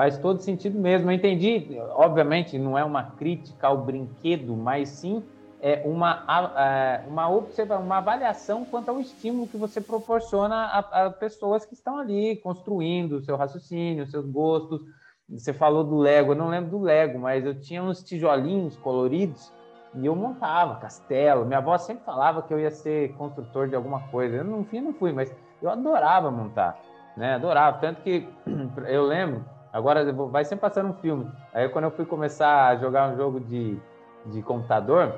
[0.00, 1.10] Faz todo sentido mesmo.
[1.10, 5.22] Eu entendi, obviamente, não é uma crítica ao brinquedo, mas sim
[5.60, 6.24] é uma,
[6.56, 11.74] é, uma, observa, uma avaliação quanto ao estímulo que você proporciona a, a pessoas que
[11.74, 14.80] estão ali construindo o seu raciocínio, seus gostos.
[15.28, 19.52] Você falou do Lego, eu não lembro do Lego, mas eu tinha uns tijolinhos coloridos
[19.94, 21.44] e eu montava castelo.
[21.44, 24.36] Minha avó sempre falava que eu ia ser construtor de alguma coisa.
[24.36, 26.80] Eu, no fim, não fui, mas eu adorava montar,
[27.18, 27.34] né?
[27.34, 27.76] Adorava.
[27.76, 28.26] Tanto que
[28.88, 31.30] eu lembro Agora vai sempre passando um filme.
[31.52, 33.80] Aí quando eu fui começar a jogar um jogo de,
[34.26, 35.14] de computador,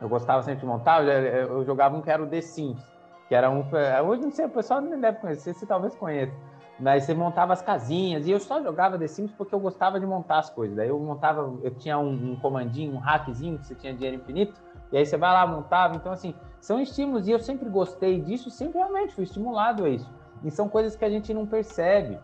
[0.00, 2.82] eu gostava sempre de montar, eu, eu jogava um que era o The Sims,
[3.28, 3.64] que era um.
[4.06, 6.32] Hoje não sei, o pessoal não deve conhecer, você talvez conheça.
[6.78, 10.06] Mas você montava as casinhas, e eu só jogava The Sims porque eu gostava de
[10.06, 10.76] montar as coisas.
[10.76, 14.60] Daí eu montava, eu tinha um, um comandinho, um hackzinho, que você tinha dinheiro infinito,
[14.92, 15.96] e aí você vai lá, montava.
[15.96, 20.08] Então, assim, são estímulos, e eu sempre gostei disso, sempre realmente fui estimulado a isso.
[20.44, 22.18] E são coisas que a gente não percebe.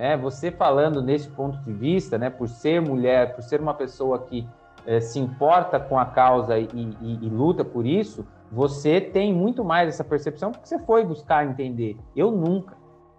[0.00, 4.20] É, você falando nesse ponto de vista, né, por ser mulher, por ser uma pessoa
[4.20, 4.48] que
[4.86, 9.62] é, se importa com a causa e, e, e, luta por isso, você tem muito
[9.62, 11.98] mais essa percepção porque você foi buscar entender.
[12.16, 12.74] Eu nunca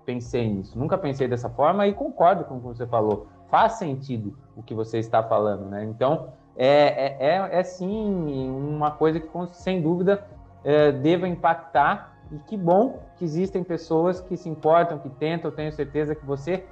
[0.07, 3.27] pensei nisso, nunca pensei dessa forma e concordo com o que você falou.
[3.51, 5.83] Faz sentido o que você está falando, né?
[5.83, 10.25] Então, é, é, é, é sim uma coisa que, sem dúvida,
[10.63, 15.51] é, deva impactar e que bom que existem pessoas que se importam, que tentam.
[15.51, 16.65] Tenho certeza que você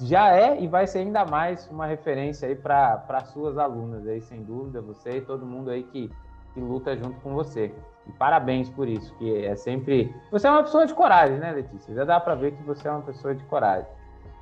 [0.00, 4.42] já é e vai ser ainda mais uma referência aí para suas alunas aí, sem
[4.42, 6.10] dúvida, você e todo mundo aí que,
[6.54, 7.74] que luta junto com você.
[8.06, 10.14] E parabéns por isso, que é sempre.
[10.30, 11.94] Você é uma pessoa de coragem, né, Letícia?
[11.94, 13.86] Já dá para ver que você é uma pessoa de coragem.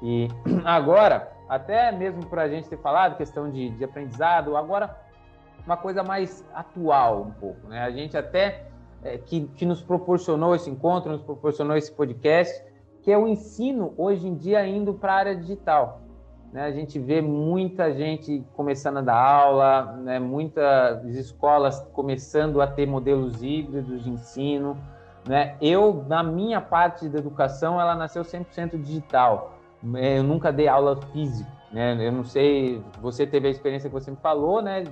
[0.03, 0.29] E
[0.65, 4.97] agora, até mesmo para a gente ter falado questão de, de aprendizado, agora
[5.67, 7.83] uma coisa mais atual um pouco, né?
[7.83, 8.67] A gente até
[9.03, 12.63] é, que, que nos proporcionou esse encontro, nos proporcionou esse podcast,
[13.03, 16.03] que é o ensino hoje em dia indo para a área digital.
[16.53, 16.65] Né?
[16.65, 20.19] A gente vê muita gente começando a dar aula, né?
[20.19, 24.77] muitas escolas começando a ter modelos híbridos de ensino.
[25.27, 25.57] Né?
[25.61, 29.55] Eu, na minha parte da educação, ela nasceu 100% digital.
[29.95, 31.51] É, eu nunca dei aula física.
[31.73, 31.97] Né?
[32.07, 34.83] Eu não sei, você teve a experiência que você me falou, né?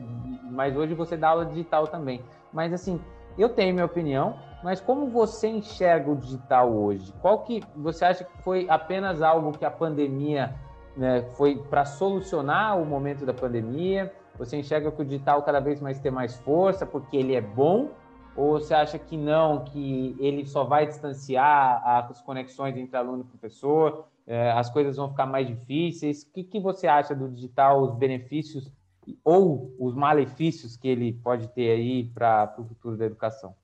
[0.51, 2.23] mas hoje você dá aula digital também.
[2.53, 3.01] Mas, assim,
[3.39, 7.13] eu tenho minha opinião, mas como você enxerga o digital hoje?
[7.21, 10.55] Qual que você acha que foi apenas algo que a pandemia
[10.97, 14.13] né, foi para solucionar o momento da pandemia?
[14.37, 17.91] Você enxerga que o digital cada vez mais tem mais força porque ele é bom?
[18.37, 23.25] Ou você acha que não, que ele só vai distanciar as conexões entre aluno e
[23.25, 26.23] professor, é, as coisas vão ficar mais difíceis?
[26.23, 28.71] O que, que você acha do digital, os benefícios
[29.25, 33.55] ou os malefícios que ele pode ter aí para o futuro da educação?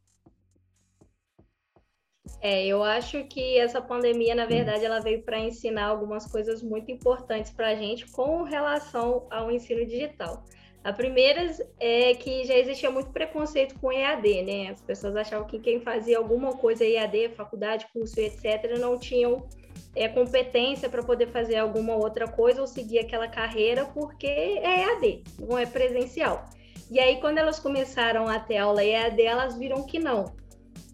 [2.41, 6.91] É, eu acho que essa pandemia, na verdade, ela veio para ensinar algumas coisas muito
[6.91, 10.45] importantes para a gente com relação ao ensino digital.
[10.83, 14.69] A primeira é que já existia muito preconceito com EAD, né?
[14.69, 19.49] As pessoas achavam que quem fazia alguma coisa EAD, faculdade, curso, etc., não tinham
[19.95, 25.23] é, competência para poder fazer alguma outra coisa ou seguir aquela carreira, porque é EAD,
[25.39, 26.49] não é presencial.
[26.91, 30.35] E aí, quando elas começaram a ter aula EAD, elas viram que não,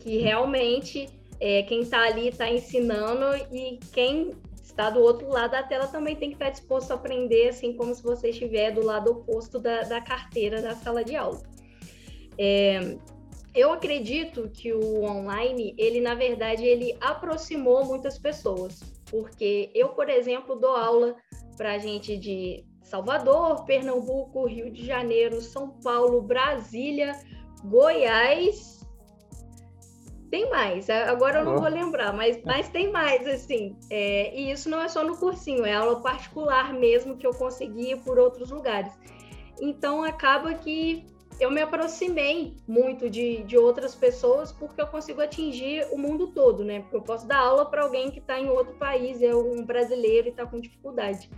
[0.00, 1.08] que realmente
[1.40, 4.32] é, quem está ali está ensinando e quem
[4.62, 7.72] está do outro lado da tela também tem que estar tá disposto a aprender, assim
[7.74, 11.42] como se você estiver do lado oposto da, da carteira da sala de aula.
[12.38, 12.96] É,
[13.54, 20.08] eu acredito que o online, ele na verdade, ele aproximou muitas pessoas, porque eu, por
[20.08, 21.16] exemplo, dou aula
[21.56, 27.12] para gente de Salvador, Pernambuco, Rio de Janeiro, São Paulo, Brasília,
[27.64, 28.80] Goiás.
[30.30, 33.76] Tem mais, agora eu não vou lembrar, mas, mas tem mais, assim.
[33.90, 37.96] É, e isso não é só no cursinho, é aula particular mesmo que eu consegui
[38.04, 38.92] por outros lugares.
[39.60, 41.04] Então acaba que
[41.40, 46.62] eu me aproximei muito de, de outras pessoas porque eu consigo atingir o mundo todo,
[46.62, 46.80] né?
[46.80, 50.28] Porque eu posso dar aula para alguém que está em outro país, é um brasileiro
[50.28, 51.30] e está com dificuldade.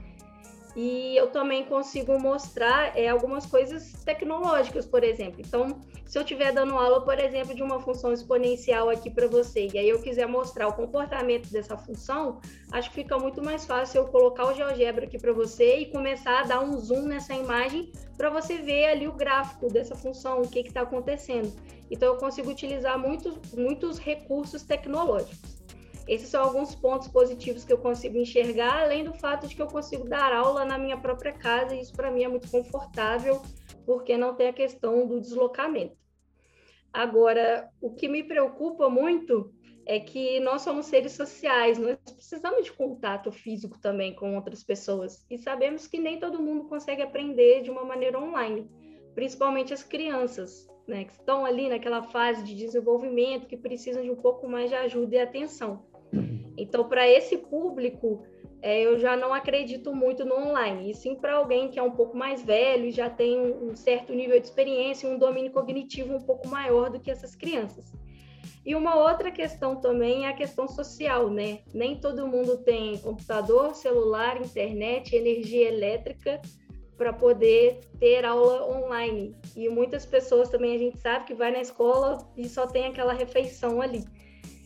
[0.75, 5.41] E eu também consigo mostrar é, algumas coisas tecnológicas, por exemplo.
[5.41, 9.69] Então, se eu estiver dando aula, por exemplo, de uma função exponencial aqui para você,
[9.73, 14.03] e aí eu quiser mostrar o comportamento dessa função, acho que fica muito mais fácil
[14.03, 17.93] eu colocar o GeoGebra aqui para você e começar a dar um zoom nessa imagem
[18.17, 21.53] para você ver ali o gráfico dessa função, o que está acontecendo.
[21.91, 25.62] Então, eu consigo utilizar muitos, muitos recursos tecnológicos.
[26.13, 29.67] Esses são alguns pontos positivos que eu consigo enxergar, além do fato de que eu
[29.67, 33.41] consigo dar aula na minha própria casa, e isso para mim é muito confortável,
[33.87, 35.97] porque não tem a questão do deslocamento.
[36.93, 39.55] Agora, o que me preocupa muito
[39.87, 45.25] é que nós somos seres sociais, nós precisamos de contato físico também com outras pessoas,
[45.31, 48.71] e sabemos que nem todo mundo consegue aprender de uma maneira online,
[49.15, 50.71] principalmente as crianças.
[50.85, 54.75] Né, que estão ali naquela fase de desenvolvimento, que precisam de um pouco mais de
[54.75, 55.87] ajuda e atenção.
[56.57, 58.23] Então, para esse público,
[58.61, 61.91] é, eu já não acredito muito no online, e sim para alguém que é um
[61.91, 66.21] pouco mais velho e já tem um certo nível de experiência, um domínio cognitivo um
[66.21, 67.93] pouco maior do que essas crianças.
[68.65, 71.61] E uma outra questão também é a questão social, né?
[71.75, 76.41] Nem todo mundo tem computador, celular, internet, energia elétrica
[76.97, 79.35] para poder ter aula online.
[79.57, 83.13] E muitas pessoas também a gente sabe que vai na escola e só tem aquela
[83.13, 84.05] refeição ali.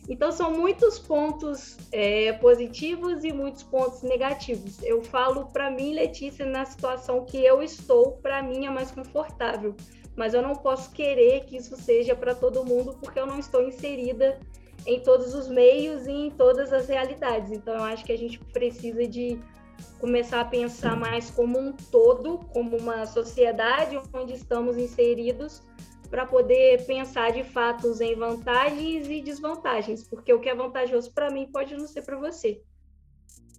[0.09, 4.81] Então, são muitos pontos é, positivos e muitos pontos negativos.
[4.81, 9.75] Eu falo para mim, Letícia, na situação que eu estou, para mim é mais confortável.
[10.15, 13.61] Mas eu não posso querer que isso seja para todo mundo, porque eu não estou
[13.61, 14.39] inserida
[14.85, 17.51] em todos os meios e em todas as realidades.
[17.51, 19.37] Então, eu acho que a gente precisa de
[19.99, 25.61] começar a pensar mais como um todo, como uma sociedade onde estamos inseridos,
[26.09, 31.29] para poder pensar de fato em vantagens e desvantagens, porque o que é vantajoso para
[31.29, 32.61] mim pode não ser para você.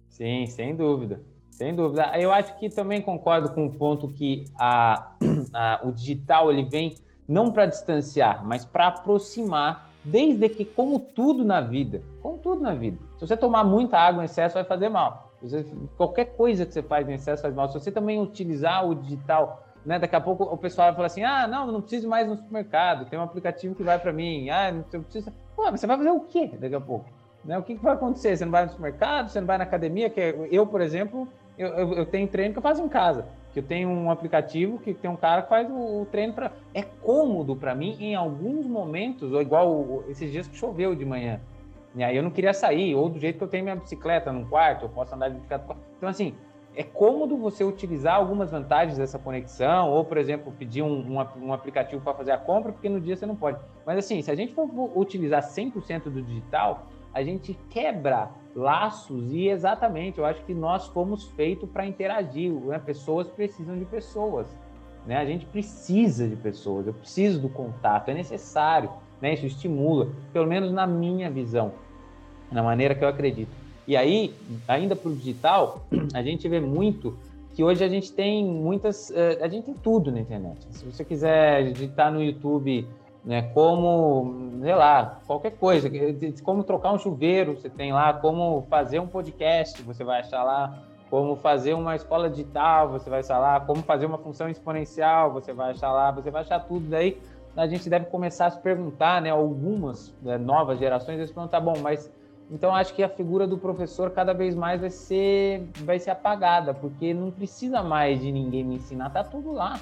[0.09, 1.21] Sim, sem dúvida.
[1.51, 2.17] Sem dúvida.
[2.17, 5.13] Eu acho que também concordo com o ponto que a,
[5.53, 6.95] a o digital ele vem
[7.27, 12.73] não para distanciar, mas para aproximar, desde que, como tudo na vida, como tudo na
[12.73, 15.33] vida, se você tomar muita água em excesso, vai fazer mal.
[15.41, 17.67] Você, qualquer coisa que você faz em excesso faz mal.
[17.69, 19.97] Se você também utilizar o digital né?
[19.97, 23.09] Daqui a pouco o pessoal vai falar assim: ah, não, não preciso mais no supermercado,
[23.09, 24.47] tem um aplicativo que vai para mim.
[24.51, 25.33] Ah, não precisa.
[25.55, 27.09] Pô, mas você vai fazer o quê daqui a pouco?
[27.43, 27.57] Né?
[27.57, 28.37] O que, que vai acontecer?
[28.37, 30.07] Você não vai no supermercado, você não vai na academia?
[30.07, 33.25] Que eu, por exemplo, eu, eu, eu tenho treino que eu faço em casa.
[33.51, 36.51] Que eu tenho um aplicativo que tem um cara que faz o, o treino para.
[36.71, 41.39] É cômodo para mim em alguns momentos, ou igual esses dias que choveu de manhã.
[41.95, 44.45] E aí eu não queria sair, ou do jeito que eu tenho minha bicicleta no
[44.45, 45.75] quarto, eu posso andar de bicicleta.
[45.97, 46.35] Então, assim,
[46.75, 51.53] é cômodo você utilizar algumas vantagens dessa conexão, ou, por exemplo, pedir um, um, um
[51.53, 53.59] aplicativo para fazer a compra, porque no dia você não pode.
[53.85, 59.47] Mas, assim, se a gente for utilizar 100% do digital, a gente quebra laços e,
[59.49, 62.51] exatamente, eu acho que nós fomos feitos para interagir.
[62.51, 62.79] Né?
[62.79, 64.47] Pessoas precisam de pessoas.
[65.05, 65.17] Né?
[65.17, 68.91] A gente precisa de pessoas, eu preciso do contato, é necessário.
[69.21, 69.33] Né?
[69.33, 71.73] Isso estimula, pelo menos na minha visão,
[72.51, 73.51] na maneira que eu acredito.
[73.89, 74.35] E aí,
[74.67, 75.79] ainda para o digital,
[76.13, 77.17] a gente vê muito
[77.55, 80.59] que hoje a gente tem muitas, eh, a gente tem tudo na internet.
[80.69, 82.87] Se você quiser digitar no YouTube,
[83.25, 85.89] né, como, sei lá, qualquer coisa,
[86.43, 90.83] como trocar um chuveiro, você tem lá, como fazer um podcast, você vai achar lá,
[91.09, 95.51] como fazer uma escola digital, você vai achar lá, como fazer uma função exponencial, você
[95.51, 97.19] vai achar lá, você vai achar tudo daí.
[97.57, 101.59] A gente deve começar a se perguntar, né, algumas né, novas gerações, eles perguntam, tá
[101.59, 102.07] bom, mas
[102.51, 106.73] então acho que a figura do professor cada vez mais vai ser vai ser apagada,
[106.73, 109.79] porque não precisa mais de ninguém me ensinar, tá tudo lá,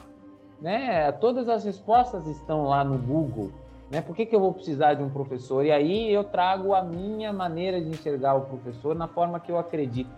[0.62, 1.12] né?
[1.14, 3.52] Todas as respostas estão lá no Google,
[3.90, 4.02] né?
[4.02, 5.66] Por que, que eu vou precisar de um professor?
[5.66, 9.58] E aí eu trago a minha maneira de enxergar o professor na forma que eu
[9.58, 10.12] acredito.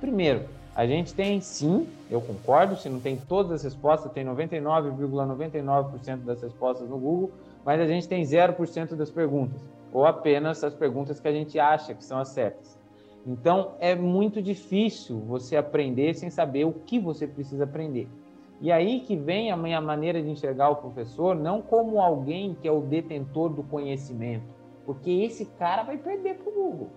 [0.00, 0.44] Primeiro,
[0.76, 6.16] a gente tem sim, eu concordo, se não tem todas as respostas, tem 99,99% ,99
[6.18, 7.32] das respostas no Google,
[7.64, 11.94] mas a gente tem 0% das perguntas ou apenas as perguntas que a gente acha
[11.94, 12.78] que são as certas.
[13.26, 18.08] Então, é muito difícil você aprender sem saber o que você precisa aprender.
[18.60, 22.66] E aí que vem a minha maneira de enxergar o professor não como alguém que
[22.66, 24.46] é o detentor do conhecimento,
[24.84, 26.88] porque esse cara vai perder para o Google.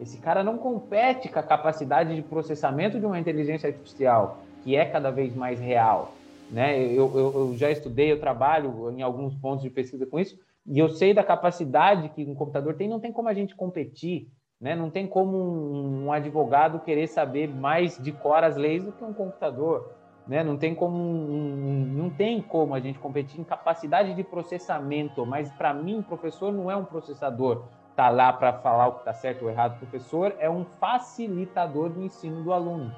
[0.00, 4.84] Esse cara não compete com a capacidade de processamento de uma inteligência artificial, que é
[4.84, 6.12] cada vez mais real.
[6.50, 6.82] Né?
[6.82, 10.36] Eu, eu, eu já estudei, eu trabalho em alguns pontos de pesquisa com isso,
[10.66, 14.28] e eu sei da capacidade que um computador tem, não tem como a gente competir,
[14.60, 14.74] né?
[14.74, 19.04] Não tem como um, um advogado querer saber mais de cor as leis do que
[19.04, 19.92] um computador.
[20.26, 20.42] né?
[20.42, 25.74] Não tem como não tem como a gente competir em capacidade de processamento, mas para
[25.74, 29.50] mim, professor não é um processador, tá lá para falar o que está certo ou
[29.50, 29.78] errado.
[29.78, 32.94] Professor é um facilitador do ensino do aluno.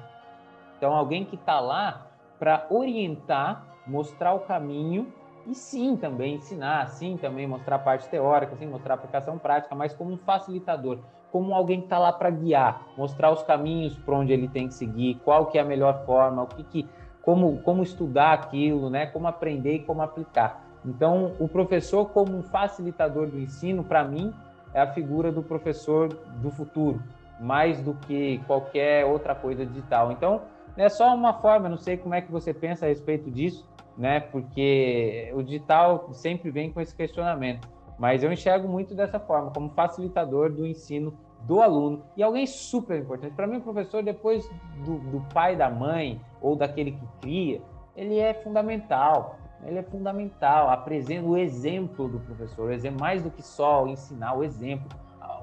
[0.77, 2.07] Então, alguém que está lá
[2.39, 5.11] para orientar, mostrar o caminho
[5.47, 9.73] e sim também ensinar, sim também mostrar a parte teórica, sim mostrar a aplicação prática,
[9.73, 10.99] mas como um facilitador,
[11.31, 14.73] como alguém que está lá para guiar, mostrar os caminhos para onde ele tem que
[14.73, 16.89] seguir, qual que é a melhor forma, o que, que
[17.21, 19.05] como, como estudar aquilo, né?
[19.05, 20.63] como aprender e como aplicar.
[20.85, 24.33] Então, o professor, como um facilitador do ensino, para mim,
[24.73, 26.09] é a figura do professor
[26.41, 27.01] do futuro,
[27.39, 30.11] mais do que qualquer outra coisa digital.
[30.11, 30.41] Então,
[30.77, 33.67] é só uma forma, não sei como é que você pensa a respeito disso,
[33.97, 34.19] né?
[34.19, 37.67] Porque o digital sempre vem com esse questionamento,
[37.97, 42.99] mas eu enxergo muito dessa forma, como facilitador do ensino do aluno e alguém super
[42.99, 43.33] importante.
[43.33, 44.49] Para mim, o professor, depois
[44.83, 47.61] do, do pai, da mãe ou daquele que cria,
[47.95, 49.37] ele é fundamental.
[49.63, 50.69] Ele é fundamental.
[50.69, 54.87] Apresenta o exemplo do professor, o exemplo mais do que só ensinar o exemplo.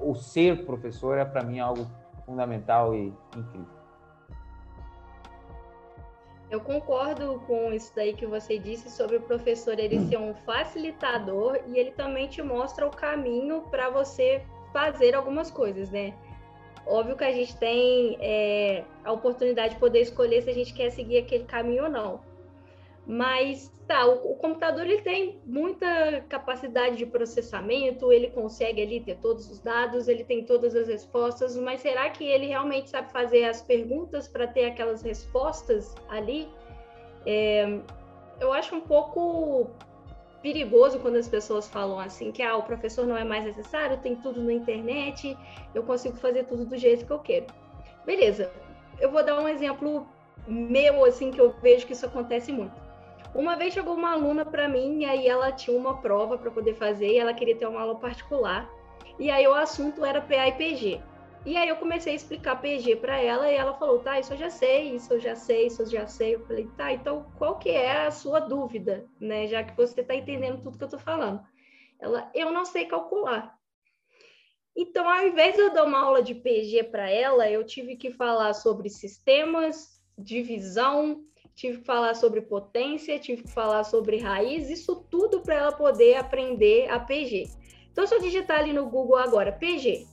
[0.01, 1.85] O ser professor é para mim algo
[2.25, 3.74] fundamental e incrível.
[6.49, 11.59] Eu concordo com isso daí que você disse sobre o professor ele ser um facilitador
[11.67, 16.13] e ele também te mostra o caminho para você fazer algumas coisas, né?
[16.85, 20.91] Óbvio que a gente tem é, a oportunidade de poder escolher se a gente quer
[20.91, 22.19] seguir aquele caminho ou não.
[23.07, 29.17] Mas tá, o, o, computador ele tem muita capacidade de processamento, ele consegue ali ter
[29.17, 33.43] todos os dados, ele tem todas as respostas, mas será que ele realmente sabe fazer
[33.43, 36.49] as perguntas para ter aquelas respostas ali?
[37.27, 37.79] É,
[38.39, 39.69] eu acho um pouco
[40.41, 44.15] perigoso quando as pessoas falam assim que ah, o professor não é mais necessário, tem
[44.15, 45.37] tudo na internet,
[45.73, 47.47] eu consigo fazer tudo do jeito que eu quero.
[48.05, 48.51] Beleza.
[48.99, 50.07] Eu vou dar um exemplo
[50.47, 52.84] meu assim que eu vejo que isso acontece muito.
[53.35, 56.73] Uma vez chegou uma aluna para mim e aí ela tinha uma prova para poder
[56.75, 58.71] fazer e ela queria ter uma aula particular.
[59.19, 61.01] E aí o assunto era PA e PG.
[61.45, 64.37] E aí eu comecei a explicar PG para ela e ela falou: "Tá, isso eu
[64.37, 66.35] já sei, isso eu já sei, isso eu já sei".
[66.35, 70.15] Eu falei: "Tá, então qual que é a sua dúvida, né, já que você está
[70.15, 71.41] entendendo tudo que eu estou falando?".
[71.99, 73.53] Ela: "Eu não sei calcular".
[74.73, 78.11] Então, ao invés de eu dar uma aula de PG para ela, eu tive que
[78.11, 81.25] falar sobre sistemas, divisão,
[81.55, 86.15] tive que falar sobre potência, tive que falar sobre raiz, isso tudo para ela poder
[86.15, 87.49] aprender a PG.
[87.91, 90.05] Então, se eu digitar ali no Google agora, PG,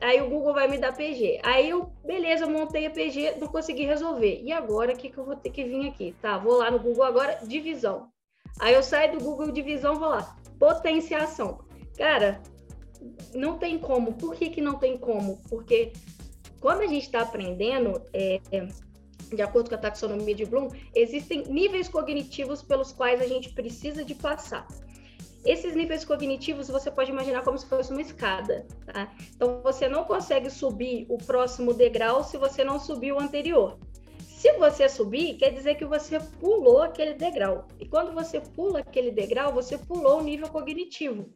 [0.00, 1.40] Aí o Google vai me dar PG.
[1.42, 4.40] Aí eu, beleza, montei a PG, não consegui resolver.
[4.42, 6.14] E agora, o que, que eu vou ter que vir aqui?
[6.22, 8.08] Tá, vou lá no Google agora, divisão.
[8.58, 11.60] Aí eu saio do Google divisão, vou lá, potenciação.
[11.98, 12.40] Cara,
[13.34, 14.14] não tem como.
[14.14, 15.38] Por que, que não tem como?
[15.50, 15.92] Porque
[16.60, 18.40] quando a gente está aprendendo, é,
[19.28, 24.04] de acordo com a taxonomia de Bloom, existem níveis cognitivos pelos quais a gente precisa
[24.04, 24.66] de passar.
[25.44, 29.10] Esses níveis cognitivos você pode imaginar como se fosse uma escada, tá?
[29.34, 33.78] Então você não consegue subir o próximo degrau se você não subir o anterior.
[34.18, 37.66] Se você subir, quer dizer que você pulou aquele degrau.
[37.78, 41.30] E quando você pula aquele degrau, você pulou o nível cognitivo.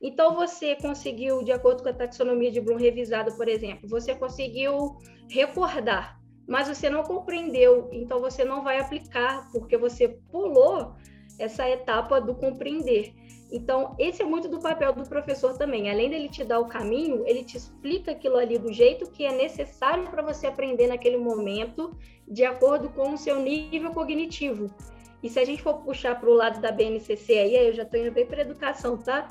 [0.00, 4.96] Então você conseguiu, de acordo com a taxonomia de Bloom revisada, por exemplo, você conseguiu
[5.28, 6.19] recordar,
[6.50, 10.96] mas você não compreendeu, então você não vai aplicar, porque você pulou
[11.38, 13.14] essa etapa do compreender.
[13.52, 15.88] Então, esse é muito do papel do professor também.
[15.88, 19.32] Além dele te dar o caminho, ele te explica aquilo ali do jeito que é
[19.32, 21.96] necessário para você aprender naquele momento,
[22.26, 24.74] de acordo com o seu nível cognitivo.
[25.22, 28.00] E se a gente for puxar para o lado da BNCC aí, eu já estou
[28.00, 29.28] indo bem para educação, tá?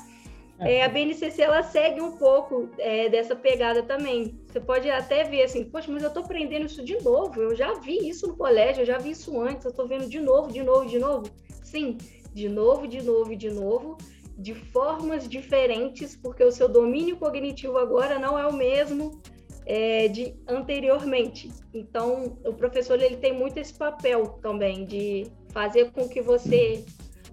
[0.60, 4.38] É, a BNCC ela segue um pouco é, dessa pegada também.
[4.46, 7.40] Você pode até ver assim, poxa, mas eu estou aprendendo isso de novo.
[7.40, 9.64] Eu já vi isso no colégio, eu já vi isso antes.
[9.64, 11.30] Eu estou vendo de novo, de novo, de novo.
[11.64, 11.96] Sim,
[12.34, 13.96] de novo, de novo de novo,
[14.36, 19.20] de formas diferentes, porque o seu domínio cognitivo agora não é o mesmo
[19.66, 21.50] é, de anteriormente.
[21.72, 26.84] Então, o professor ele tem muito esse papel também de fazer com que você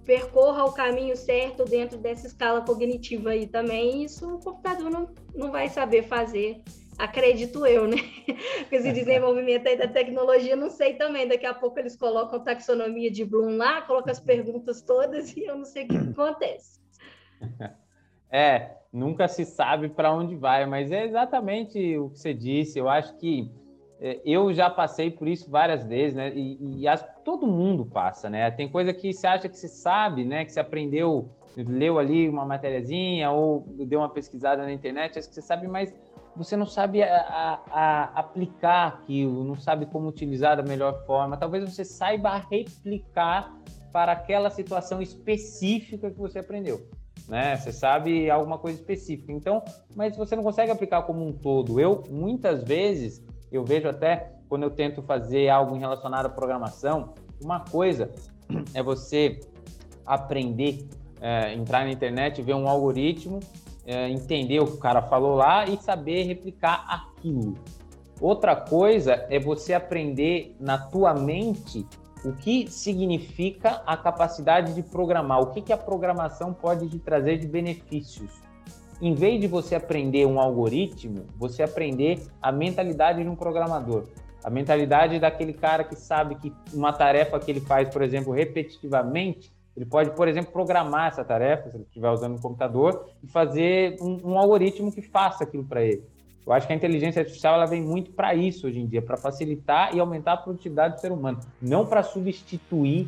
[0.07, 4.03] percorra o caminho certo dentro dessa escala cognitiva aí também.
[4.03, 6.63] Isso o computador não, não vai saber fazer
[6.97, 7.97] acredito eu, né?
[8.69, 11.27] Com esse desenvolvimento aí da tecnologia, não sei também.
[11.27, 15.57] Daqui a pouco eles colocam taxonomia de Bloom lá, colocam as perguntas todas e eu
[15.57, 16.79] não sei o que acontece.
[18.29, 22.77] É, nunca se sabe para onde vai, mas é exatamente o que você disse.
[22.77, 23.49] Eu acho que
[23.99, 26.31] eu já passei por isso várias vezes, né?
[26.35, 28.49] E, e as, todo mundo passa, né?
[28.51, 30.45] Tem coisa que você acha que você sabe, né?
[30.45, 35.35] Que você aprendeu, leu ali uma matériazinha ou deu uma pesquisada na internet, acho que
[35.35, 35.93] você sabe, mas
[36.35, 41.35] você não sabe a, a, a aplicar aquilo, não sabe como utilizar da melhor forma.
[41.35, 43.51] Talvez você saiba replicar
[43.91, 46.87] para aquela situação específica que você aprendeu.
[47.27, 47.57] Né?
[47.57, 49.31] Você sabe alguma coisa específica.
[49.31, 49.63] Então,
[49.95, 51.79] mas você não consegue aplicar como um todo.
[51.79, 57.59] Eu, muitas vezes, eu vejo até quando eu tento fazer algo relacionado à programação, uma
[57.59, 58.11] coisa
[58.73, 59.39] é você
[60.05, 60.87] aprender,
[61.19, 63.39] é, entrar na internet, ver um algoritmo
[63.87, 67.55] é, entender o que o cara falou lá e saber replicar aquilo.
[68.19, 71.87] Outra coisa é você aprender na tua mente
[72.25, 77.37] o que significa a capacidade de programar, o que, que a programação pode te trazer
[77.37, 78.41] de benefícios.
[79.01, 84.05] Em vez de você aprender um algoritmo, você aprender a mentalidade de um programador.
[84.43, 89.51] A mentalidade daquele cara que sabe que uma tarefa que ele faz, por exemplo, repetitivamente,
[89.75, 93.95] ele pode, por exemplo, programar essa tarefa, se ele estiver usando um computador, e fazer
[94.01, 96.03] um, um algoritmo que faça aquilo para ele.
[96.47, 99.17] Eu acho que a inteligência artificial ela vem muito para isso hoje em dia, para
[99.17, 103.07] facilitar e aumentar a produtividade do ser humano, não para substituir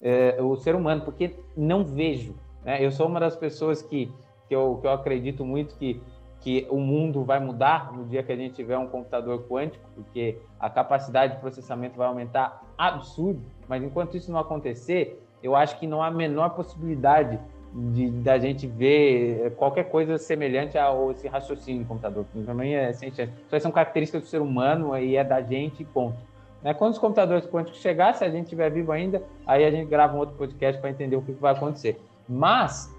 [0.00, 2.34] é, o ser humano, porque não vejo.
[2.64, 2.84] Né?
[2.84, 4.10] Eu sou uma das pessoas que,
[4.48, 6.00] que, eu, que eu acredito muito que,
[6.40, 10.38] que o mundo vai mudar no dia que a gente tiver um computador quântico, porque
[10.58, 15.86] a capacidade de processamento vai aumentar absurdo, mas enquanto isso não acontecer, eu acho que
[15.86, 17.38] não há a menor possibilidade
[17.72, 22.24] de da gente ver qualquer coisa semelhante ao esse raciocínio no computador.
[22.46, 23.04] Também é, isso
[23.52, 26.16] aí são características do ser humano e é da gente, ponto.
[26.62, 26.74] Né?
[26.74, 30.16] Quando os computadores quânticos chegar, se a gente estiver vivo ainda, aí a gente grava
[30.16, 32.00] um outro podcast para entender o que vai acontecer.
[32.28, 32.94] Mas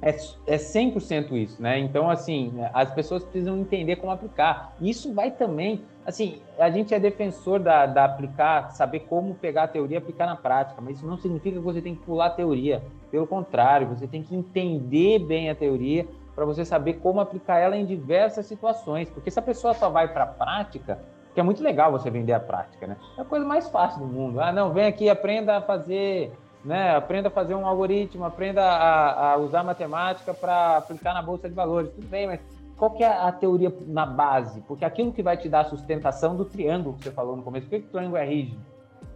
[0.00, 0.10] é,
[0.46, 1.78] é 100% isso, né?
[1.78, 4.74] Então, assim, as pessoas precisam entender como aplicar.
[4.80, 9.68] Isso vai também, assim, a gente é defensor da, da aplicar, saber como pegar a
[9.68, 12.30] teoria e aplicar na prática, mas isso não significa que você tem que pular a
[12.30, 12.82] teoria.
[13.10, 17.76] Pelo contrário, você tem que entender bem a teoria para você saber como aplicar ela
[17.76, 19.10] em diversas situações.
[19.10, 21.00] Porque se a pessoa só vai para a prática,
[21.34, 22.96] que é muito legal você vender a prática, né?
[23.16, 24.40] É a coisa mais fácil do mundo.
[24.40, 26.32] Ah, não, vem aqui, aprenda a fazer
[26.68, 26.94] né?
[26.94, 31.54] Aprenda a fazer um algoritmo, aprenda a, a usar matemática para aplicar na bolsa de
[31.54, 31.90] valores.
[31.92, 32.40] Tudo bem, mas
[32.76, 34.60] qual que é a teoria na base?
[34.60, 37.66] Porque aquilo que vai te dar a sustentação do triângulo que você falou no começo,
[37.66, 38.60] por que, o triângulo é rígido?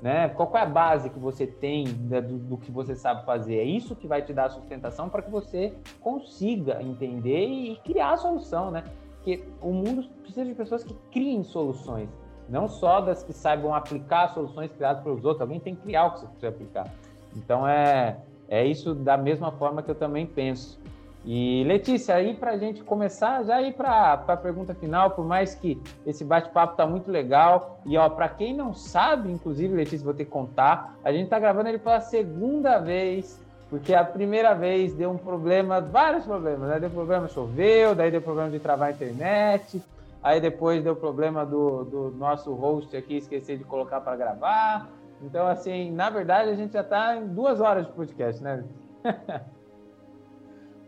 [0.00, 0.30] Né?
[0.30, 3.58] Qual é a base que você tem do, do, que você sabe fazer?
[3.58, 8.14] É isso que vai te dar a sustentação para que você consiga entender e, criar
[8.14, 8.82] a solução, né?
[9.16, 12.08] Porque o mundo precisa de pessoas que criem soluções,
[12.48, 15.42] não só das que saibam aplicar soluções criadas pelos outros.
[15.42, 16.90] Alguém tem que criar o que você precisa aplicar.
[17.36, 18.16] Então é,
[18.48, 20.80] é isso da mesma forma que eu também penso.
[21.24, 25.54] E Letícia, aí para a gente começar, já ir para a pergunta final, por mais
[25.54, 27.80] que esse bate-papo tá muito legal.
[27.86, 31.38] E ó, para quem não sabe, inclusive, Letícia, vou ter que contar, a gente está
[31.38, 36.80] gravando ele pela segunda vez, porque a primeira vez deu um problema, vários problemas, né?
[36.80, 39.80] Deu problema, choveu, daí deu problema de travar a internet,
[40.20, 44.88] aí depois deu problema do, do nosso host aqui, esquecer de colocar para gravar.
[45.22, 48.64] Então, assim, na verdade, a gente já está em duas horas de podcast, né?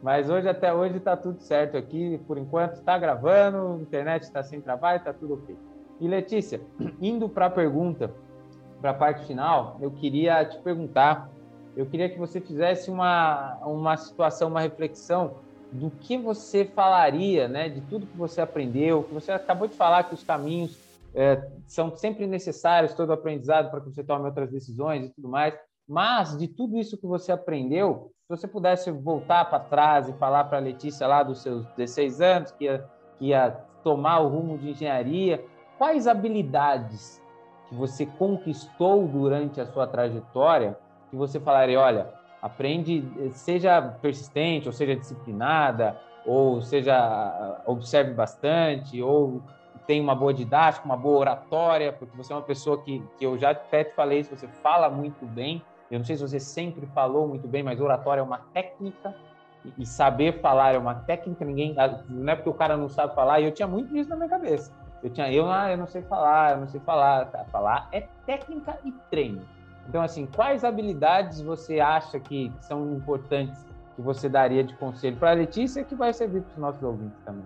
[0.03, 2.21] Mas hoje, até hoje, está tudo certo aqui.
[2.27, 5.57] Por enquanto, está gravando, a internet está sem trabalho, está tudo ok.
[6.01, 6.61] E Letícia,
[7.01, 8.11] indo para a pergunta,
[8.81, 11.31] para a parte final, eu queria te perguntar,
[11.77, 15.37] eu queria que você fizesse uma, uma situação, uma reflexão
[15.73, 20.05] do que você falaria, né, de tudo que você aprendeu, que você acabou de falar
[20.05, 20.79] que os caminhos
[21.15, 25.29] é, são sempre necessários todo o aprendizado para que você tome outras decisões e tudo
[25.29, 25.55] mais.
[25.89, 30.45] Mas de tudo isso que você aprendeu, se você pudesse voltar para trás e falar
[30.45, 32.85] para a Letícia lá dos seus 16 anos, que ia,
[33.19, 33.51] que ia
[33.83, 35.45] tomar o rumo de engenharia,
[35.79, 37.23] quais habilidades
[37.69, 40.77] que você conquistou durante a sua trajetória
[41.11, 42.13] que você falaria, olha,
[42.43, 45.97] aprende, seja persistente, ou seja disciplinada,
[46.27, 49.43] ou seja observe bastante, ou
[49.87, 53.37] tem uma boa didática, uma boa oratória, porque você é uma pessoa que, que eu
[53.39, 55.63] já até te falei isso, você fala muito bem.
[55.91, 59.15] Eu não sei se você sempre falou muito bem, mas oratória é uma técnica
[59.79, 61.45] e, saber falar é uma técnica.
[61.45, 61.75] Ninguém,
[62.09, 63.41] não é porque o cara não sabe falar.
[63.41, 64.73] E eu tinha muito isso na minha cabeça.
[65.03, 67.27] Eu tinha, eu, ah, eu não sei falar, eu não sei falar.
[67.27, 67.45] Tá?
[67.45, 69.43] Falar é técnica e treino.
[69.89, 73.65] Então, assim, quais habilidades você acha que são importantes
[73.95, 77.19] que você daria de conselho para a Letícia que vai servir para os nossos ouvintes
[77.25, 77.45] também?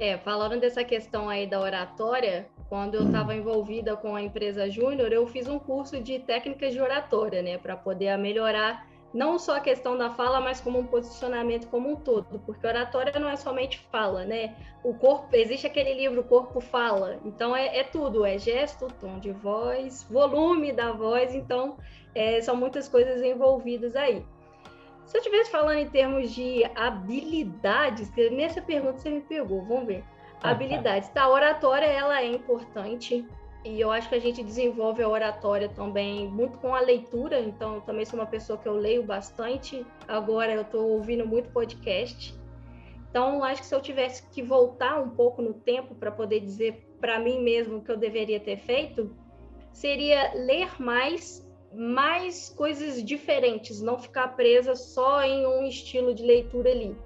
[0.00, 5.12] É, falando dessa questão aí da oratória, quando eu estava envolvida com a empresa Júnior,
[5.12, 9.60] eu fiz um curso de técnicas de oratória, né, para poder melhorar não só a
[9.60, 13.78] questão da fala, mas como um posicionamento como um todo, porque oratória não é somente
[13.92, 14.56] fala, né?
[14.82, 19.18] O corpo, existe aquele livro, o corpo fala, então é, é tudo, é gesto, tom
[19.18, 21.76] de voz, volume da voz, então
[22.14, 24.24] é, são muitas coisas envolvidas aí.
[25.10, 30.04] Se eu estivesse falando em termos de habilidades, nessa pergunta você me pegou, vamos ver.
[30.40, 31.08] Habilidades.
[31.08, 33.26] Tá, a oratória ela é importante
[33.64, 37.74] e eu acho que a gente desenvolve a oratória também muito com a leitura, então
[37.74, 39.84] eu também sou uma pessoa que eu leio bastante.
[40.06, 42.38] Agora eu estou ouvindo muito podcast.
[43.10, 46.88] Então, acho que se eu tivesse que voltar um pouco no tempo para poder dizer
[47.00, 49.12] para mim mesmo o que eu deveria ter feito,
[49.72, 56.70] seria ler mais, mais coisas diferentes, não ficar presa só em um estilo de leitura
[56.70, 56.96] ali.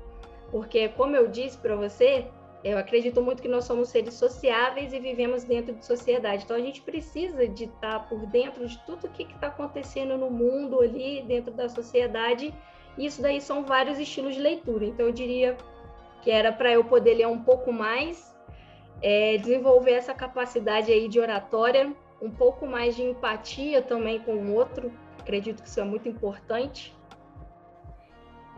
[0.50, 2.26] Porque, como eu disse para você,
[2.64, 6.44] eu acredito muito que nós somos seres sociáveis e vivemos dentro de sociedade.
[6.44, 10.30] Então a gente precisa de estar por dentro de tudo o que está acontecendo no
[10.30, 12.54] mundo ali, dentro da sociedade.
[12.96, 14.86] Isso daí são vários estilos de leitura.
[14.86, 15.58] Então eu diria
[16.22, 18.34] que era para eu poder ler um pouco mais,
[19.02, 21.94] é, desenvolver essa capacidade aí de oratória,
[22.24, 24.90] um pouco mais de empatia também com o outro.
[25.20, 26.94] Acredito que isso é muito importante.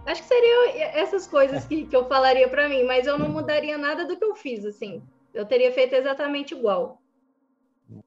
[0.06, 3.76] Acho que seriam essas coisas que, que eu falaria para mim, mas eu não mudaria
[3.76, 5.02] nada do que eu fiz, assim.
[5.34, 7.02] Eu teria feito exatamente igual.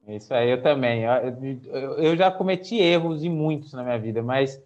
[0.08, 1.04] Isso aí, eu também.
[1.04, 4.62] Eu, eu já cometi erros e muitos na minha vida, mas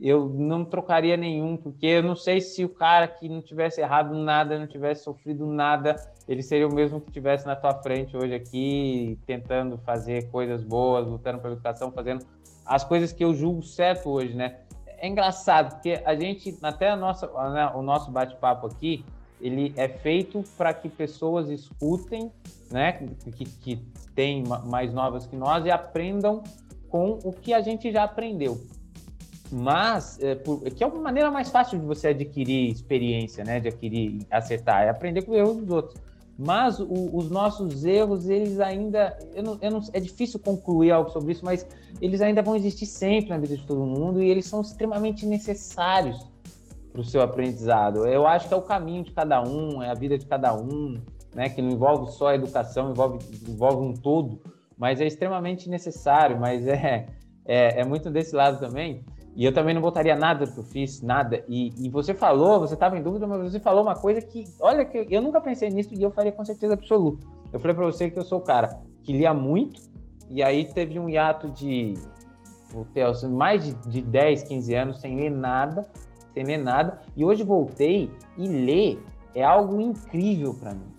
[0.00, 4.14] eu não trocaria nenhum, porque eu não sei se o cara que não tivesse errado
[4.14, 5.96] nada, não tivesse sofrido nada,
[6.28, 11.06] ele seria o mesmo que estivesse na tua frente hoje aqui, tentando fazer coisas boas,
[11.06, 12.24] lutando pela educação, fazendo
[12.64, 14.58] as coisas que eu julgo certo hoje, né?
[14.98, 19.04] é engraçado, porque a gente, até a nossa, né, o nosso bate-papo aqui,
[19.40, 22.32] ele é feito para que pessoas escutem,
[22.70, 23.76] né, que, que
[24.14, 26.42] têm mais novas que nós e aprendam
[26.88, 28.60] com o que a gente já aprendeu.
[29.50, 33.68] Mas, é, por, que é uma maneira mais fácil de você adquirir experiência, né, de
[33.68, 36.08] adquirir, acertar, é aprender com o erro dos outros.
[36.38, 39.18] Mas o, os nossos erros, eles ainda.
[39.34, 41.66] Eu não, eu não, é difícil concluir algo sobre isso, mas
[42.00, 46.28] eles ainda vão existir sempre na vida de todo mundo e eles são extremamente necessários
[46.92, 48.06] para o seu aprendizado.
[48.06, 51.02] Eu acho que é o caminho de cada um, é a vida de cada um,
[51.34, 51.48] né?
[51.48, 53.18] Que não envolve só a educação, envolve,
[53.48, 54.40] envolve um todo,
[54.76, 56.38] mas é extremamente necessário.
[56.38, 57.06] Mas é,
[57.44, 59.04] é, é muito desse lado também.
[59.36, 61.44] E eu também não voltaria nada do que eu fiz, nada.
[61.48, 64.84] E, e você falou, você estava em dúvida, mas você falou uma coisa que, olha,
[64.84, 67.24] que eu nunca pensei nisso e eu faria com certeza absoluta.
[67.52, 69.80] Eu falei para você que eu sou o cara que lia muito,
[70.28, 71.94] e aí teve um hiato de
[73.30, 75.88] mais de, de 10, 15 anos sem ler nada,
[76.34, 79.02] sem ler nada, e hoje voltei e ler
[79.34, 80.92] é algo incrível para mim.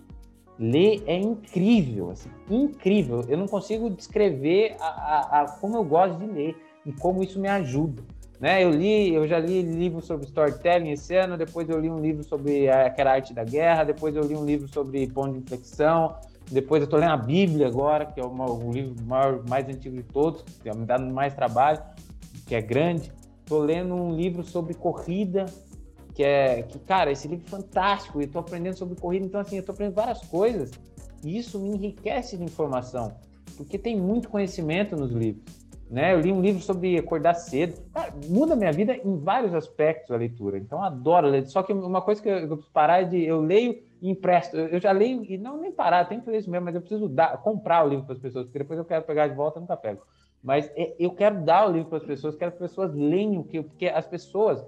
[0.58, 3.24] Ler é incrível, assim, incrível.
[3.28, 7.40] Eu não consigo descrever a, a, a como eu gosto de ler e como isso
[7.40, 8.02] me ajuda.
[8.40, 8.64] Né?
[8.64, 12.24] Eu li, eu já li livros sobre storytelling esse ano, depois eu li um livro
[12.24, 16.16] sobre aquela arte da guerra, depois eu li um livro sobre ponto de inflexão,
[16.50, 19.94] depois eu estou lendo a Bíblia agora, que é o, o livro maior, mais antigo
[19.94, 21.82] de todos, que me dá mais trabalho,
[22.46, 23.12] que é grande.
[23.40, 25.44] Estou lendo um livro sobre corrida,
[26.14, 28.22] que é que cara, esse livro é fantástico.
[28.22, 30.70] E estou aprendendo sobre corrida, então assim, eu estou aprendendo várias coisas
[31.22, 33.12] e isso me enriquece de informação,
[33.56, 35.60] porque tem muito conhecimento nos livros
[35.90, 36.14] né?
[36.14, 37.74] Eu li um livro sobre acordar cedo.
[37.92, 40.56] Cara, muda minha vida em vários aspectos a leitura.
[40.56, 41.46] Então, adoro ler.
[41.48, 43.24] Só que uma coisa que eu, preciso parar é de...
[43.24, 44.56] Eu leio e empresto.
[44.56, 47.08] Eu já leio e não nem parar, tem que fazer isso mesmo, mas eu preciso
[47.08, 49.76] dar, comprar o livro para as pessoas, porque depois eu quero pegar de volta, nunca
[49.76, 50.02] pego.
[50.42, 53.42] Mas é, eu quero dar o livro para as pessoas, quero que as pessoas leiam,
[53.42, 54.64] porque as pessoas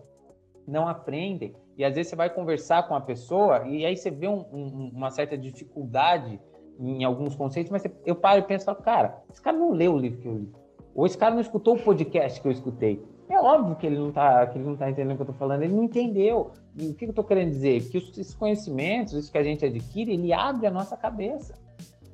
[0.67, 1.55] não aprendem.
[1.79, 4.91] E às vezes você vai conversar com a pessoa e aí você vê um, um,
[4.93, 6.39] uma certa dificuldade
[6.79, 10.21] em alguns conceitos, mas eu paro e penso, cara, esse cara não leu o livro
[10.21, 10.62] que eu li.
[10.95, 13.03] Ou esse cara não escutou o podcast que eu escutei.
[13.29, 15.39] É óbvio que ele não está que ele não tá entendendo o que eu estou
[15.39, 16.51] falando, ele não entendeu.
[16.77, 17.89] E o que eu estou querendo dizer?
[17.89, 21.55] Que esses conhecimentos, isso que a gente adquire, ele abre a nossa cabeça,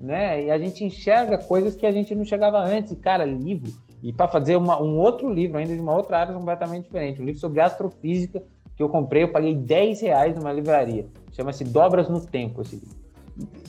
[0.01, 0.45] né?
[0.45, 2.93] E a gente enxerga coisas que a gente não chegava antes.
[2.93, 3.73] E, cara, livro,
[4.03, 7.25] e para fazer uma, um outro livro, ainda de uma outra área completamente diferente, um
[7.25, 8.43] livro sobre astrofísica
[8.77, 11.07] que eu comprei, eu paguei 10 reais numa livraria.
[11.33, 12.98] Chama-se Dobras no Tempo esse livro.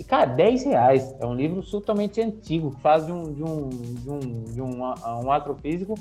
[0.08, 1.16] Cara, 10 reais.
[1.20, 4.82] É um livro totalmente antigo, que faz de um, de um, de um, de um,
[5.24, 5.96] um astrofísico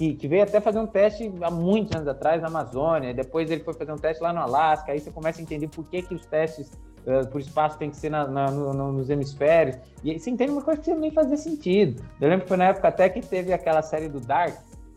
[0.00, 3.62] que, que, veio até fazer um teste há muitos anos atrás na Amazônia, depois ele
[3.62, 6.14] foi fazer um teste lá no Alasca, aí você começa a entender por que, que
[6.14, 6.72] os testes
[7.04, 10.30] uh, por espaço tem que ser na, na, no, no, nos hemisférios, e aí você
[10.30, 12.02] entende uma coisa que nem fazia sentido.
[12.18, 14.54] Eu lembro que foi na época até que teve aquela série do Dark,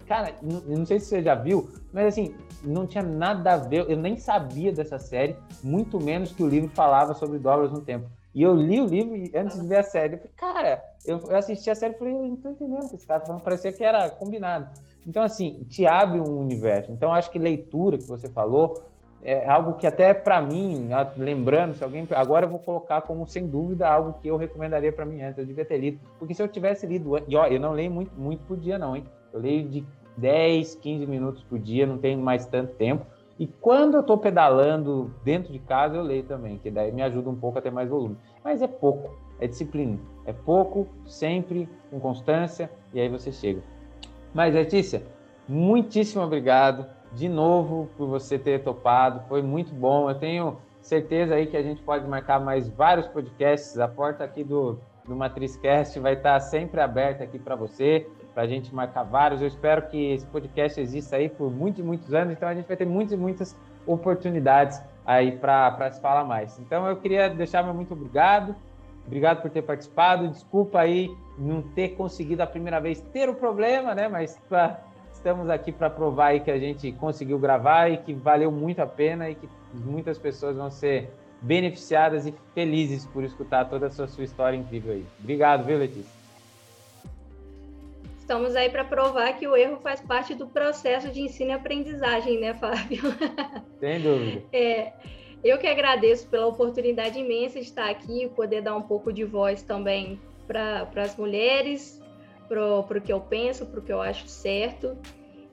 [0.07, 3.89] cara, eu não sei se você já viu, mas assim, não tinha nada a ver,
[3.89, 8.09] eu nem sabia dessa série, muito menos que o livro falava sobre dobras no tempo.
[8.33, 10.15] E eu li o livro antes de ver a série.
[10.15, 12.95] Eu falei, cara, eu, assisti a série e falei, eu não tô entendendo o que
[12.95, 14.67] esse cara tá falando, parecia que era combinado.
[15.05, 16.91] Então, assim, te abre um universo.
[16.91, 18.81] Então, acho que leitura que você falou
[19.21, 22.07] é algo que até para mim, lembrando, se alguém.
[22.11, 25.37] Agora eu vou colocar como, sem dúvida, algo que eu recomendaria para mim antes.
[25.37, 25.99] Eu devia ter lido.
[26.17, 27.17] Porque se eu tivesse lido.
[27.27, 29.05] E ó, eu não leio muito, muito por dia, não, hein?
[29.31, 29.85] Eu leio de
[30.17, 33.05] 10, 15 minutos por dia, não tenho mais tanto tempo.
[33.39, 37.29] E quando eu estou pedalando dentro de casa, eu leio também, que daí me ajuda
[37.29, 38.15] um pouco a ter mais volume.
[38.43, 39.99] Mas é pouco, é disciplina.
[40.25, 43.61] É pouco, sempre, com constância, e aí você chega.
[44.33, 45.03] Mas, Letícia,
[45.47, 49.21] muitíssimo obrigado de novo por você ter topado.
[49.27, 50.09] Foi muito bom.
[50.09, 53.77] Eu tenho certeza aí que a gente pode marcar mais vários podcasts.
[53.79, 58.47] A porta aqui do, do MatrizCast vai estar sempre aberta aqui para você, para a
[58.47, 59.41] gente marcar vários.
[59.41, 62.67] Eu espero que esse podcast exista aí por muitos e muitos anos, então a gente
[62.67, 63.55] vai ter muitas e muitas
[63.85, 66.57] oportunidades aí para se falar mais.
[66.59, 68.55] Então eu queria deixar meu muito obrigado.
[69.05, 70.29] Obrigado por ter participado.
[70.29, 74.07] Desculpa aí não ter conseguido a primeira vez ter o problema, né?
[74.07, 74.79] Mas pra,
[75.11, 78.87] estamos aqui para provar aí que a gente conseguiu gravar e que valeu muito a
[78.87, 81.11] pena e que muitas pessoas vão ser
[81.41, 85.05] beneficiadas e felizes por escutar toda a sua, sua história incrível aí.
[85.19, 86.22] Obrigado, viu, Letícia?
[88.23, 92.39] Estamos aí para provar que o erro faz parte do processo de ensino e aprendizagem,
[92.39, 93.01] né, Fábio?
[93.81, 94.43] Sem dúvida.
[94.53, 94.93] É,
[95.43, 99.61] eu que agradeço pela oportunidade imensa de estar aqui, poder dar um pouco de voz
[99.61, 102.01] também para as mulheres,
[102.47, 104.97] para o que eu penso, para o que eu acho certo.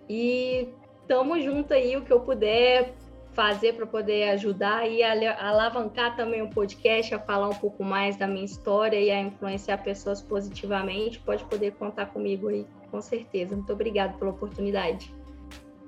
[0.08, 0.68] E
[1.02, 2.94] estamos junto aí, o que eu puder
[3.32, 8.26] fazer para poder ajudar e alavancar também o podcast, a falar um pouco mais da
[8.26, 13.54] minha história e a influenciar pessoas positivamente, pode poder contar comigo aí, com certeza.
[13.54, 15.14] Muito obrigada pela oportunidade.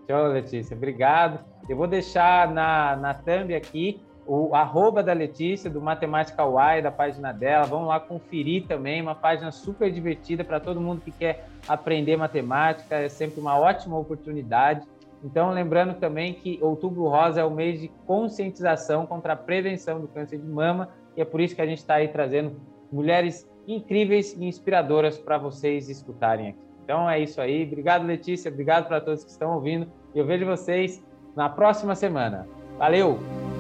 [0.07, 0.77] Tchau, Letícia.
[0.77, 1.45] Obrigado.
[1.69, 6.91] Eu vou deixar na, na thumb aqui o arroba da Letícia, do Matemática Y, da
[6.91, 7.67] página dela.
[7.67, 12.97] Vamos lá conferir também, uma página super divertida para todo mundo que quer aprender matemática.
[12.97, 14.87] É sempre uma ótima oportunidade.
[15.25, 20.09] Então, lembrando também que Outubro Rosa é o mês de conscientização contra a prevenção do
[20.09, 22.57] câncer de mama, e é por isso que a gente está aí trazendo
[22.91, 26.59] mulheres incríveis e inspiradoras para vocês escutarem aqui.
[26.85, 27.65] Então é isso aí.
[27.65, 28.51] Obrigado, Letícia.
[28.51, 29.87] Obrigado para todos que estão ouvindo.
[30.15, 31.03] Eu vejo vocês
[31.37, 32.47] na próxima semana.
[32.77, 33.52] Valeu!